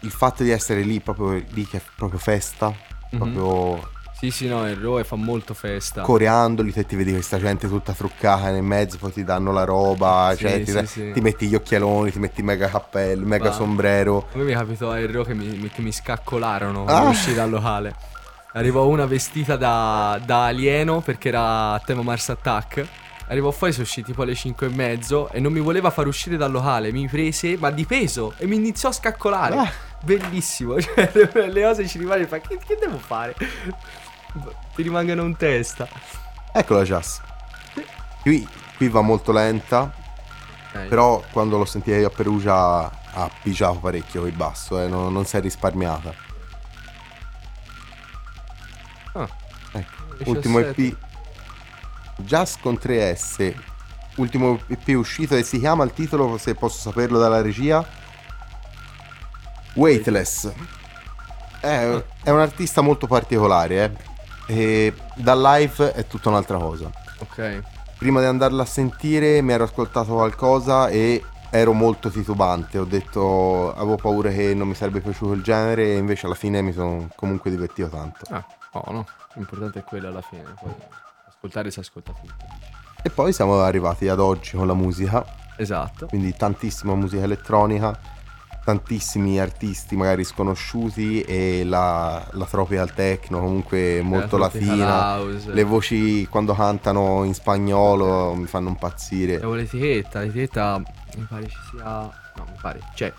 [0.00, 2.68] il fatto di essere lì, proprio lì che è proprio festa,
[3.10, 3.18] Mhm.
[3.18, 3.90] proprio
[4.22, 6.02] Sì, sì, no, il Roe fa molto festa.
[6.02, 10.32] coreandoli, te ti vedi questa gente tutta truccata nel mezzo, poi ti danno la roba,
[10.36, 11.10] Sì, cioè sì, ti, da- sì.
[11.12, 13.52] ti metti gli occhialoni, ti metti il mega cappello, il mega Va.
[13.56, 14.28] sombrero.
[14.32, 17.08] A me mi capitò a Roe che mi, che mi scaccolarono Ah.
[17.08, 17.96] uscì dal locale.
[18.52, 22.86] Arrivò una vestita da, da alieno perché era a tema Mars Attack.
[23.26, 26.36] Arrivò fuori, sono usciti tipo alle 5 e mezzo e non mi voleva far uscire
[26.36, 26.92] dal locale.
[26.92, 29.56] Mi prese, ma di peso, e mi iniziò a scaccolare.
[29.56, 29.72] Ah.
[30.04, 30.78] Bellissimo.
[30.80, 33.34] Cioè, le- le cose ci rimane e fa, che, che devo fare?
[34.74, 35.88] Ti rimangono in testa.
[36.52, 37.18] Ecco la jazz.
[38.22, 39.92] Qui, qui va molto lenta,
[40.74, 40.86] Ok.
[40.86, 45.26] Però quando l'ho sentita io a Perugia ha pigiato parecchio il basso, eh, non, non
[45.26, 46.14] si è risparmiata.
[49.12, 49.28] Ah,
[49.72, 50.82] Ecco, ultimo 17.
[50.82, 50.96] EP.
[52.16, 53.54] Jazz con 3S.
[54.16, 57.86] Ultimo EP uscito e si chiama il titolo, se posso saperlo dalla regia.
[59.74, 60.52] Weightless.
[61.60, 64.10] È, è un artista molto particolare, eh.
[64.46, 66.90] E dal live è tutta un'altra cosa.
[67.18, 67.62] Ok.
[67.98, 72.78] Prima di andarla a sentire mi ero ascoltato qualcosa e ero molto titubante.
[72.78, 76.62] Ho detto, avevo paura che non mi sarebbe piaciuto il genere e invece alla fine
[76.62, 78.24] mi sono comunque divertito tanto.
[78.30, 79.06] Ah, oh no.
[79.34, 80.42] L'importante è quello alla fine.
[80.60, 80.72] Poi
[81.28, 82.34] ascoltare si ascolta tutto.
[83.04, 85.24] E poi siamo arrivati ad oggi con la musica,
[85.56, 86.06] Esatto.
[86.06, 87.98] quindi tantissima musica elettronica,
[88.64, 95.18] tantissimi artisti magari sconosciuti e la, la tropical techno comunque molto La latina.
[95.18, 99.36] Le voci quando cantano in spagnolo mi fanno impazzire.
[99.36, 100.78] Avevo l'etichetta, l'etichetta
[101.16, 101.84] mi pare ci sia...
[102.34, 103.12] No, mi pare, c'è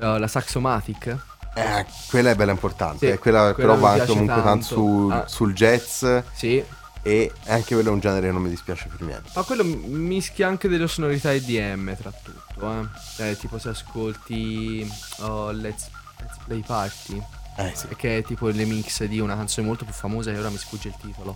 [0.00, 1.16] uh, la Saxomatic.
[1.54, 4.64] Eh, quella è bella importante, Sì, eh, quella, quella però va anche comunque tanto tanto.
[4.66, 5.24] sul, Ah.
[5.26, 6.64] sul jazz Sì,
[7.02, 9.30] e anche quello è un genere che non mi dispiace per niente.
[9.34, 12.70] ma quello mischia anche delle sonorità EDM tra tutto,
[13.18, 13.30] eh.
[13.30, 14.86] Eh, tipo se ascolti
[15.20, 15.88] oh, Let's,
[16.18, 17.22] Let's Play Party,
[17.56, 20.50] Eh sì, che è tipo il remix di una canzone molto più famosa e ora
[20.50, 21.34] mi sfugge il titolo.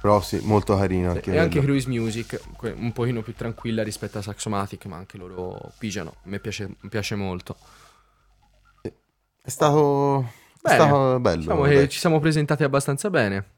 [0.00, 1.60] però sì, molto carino anche e anche.
[1.60, 2.40] Cruise Music,
[2.76, 6.16] un pochino più tranquilla rispetto a Saxomatic, ma anche loro pigiano.
[6.24, 7.56] Me piace, mi piace molto.
[8.82, 10.24] È stato, è
[10.62, 10.76] Bene.
[10.76, 11.40] stato bello.
[11.40, 13.52] Diciamo che ci siamo presentati abbastanza bene.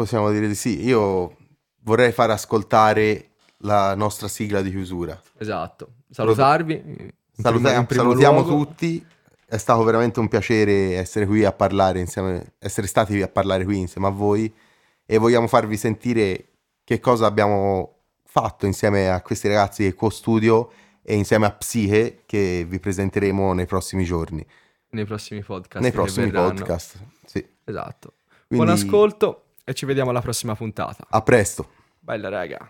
[0.00, 0.82] Possiamo dire di sì.
[0.82, 1.36] Io
[1.82, 5.20] vorrei far ascoltare la nostra sigla di chiusura.
[5.36, 5.96] Esatto.
[6.08, 7.12] Salutarvi.
[7.36, 8.64] Saluta- salutiamo luogo.
[8.64, 9.06] tutti.
[9.44, 13.64] È stato veramente un piacere essere qui a parlare insieme, essere stati qui a parlare
[13.64, 14.50] qui insieme a voi
[15.04, 16.46] e vogliamo farvi sentire
[16.82, 20.70] che cosa abbiamo fatto insieme a questi ragazzi del Co-Studio
[21.02, 24.46] e insieme a Psiche che vi presenteremo nei prossimi giorni,
[24.92, 25.82] nei prossimi podcast.
[25.82, 26.98] nei prossimi podcast.
[27.26, 27.46] Sì.
[27.64, 28.14] Esatto.
[28.46, 31.06] Quindi, Buon ascolto e ci vediamo alla prossima puntata.
[31.08, 31.68] A presto.
[32.00, 32.68] Bella raga.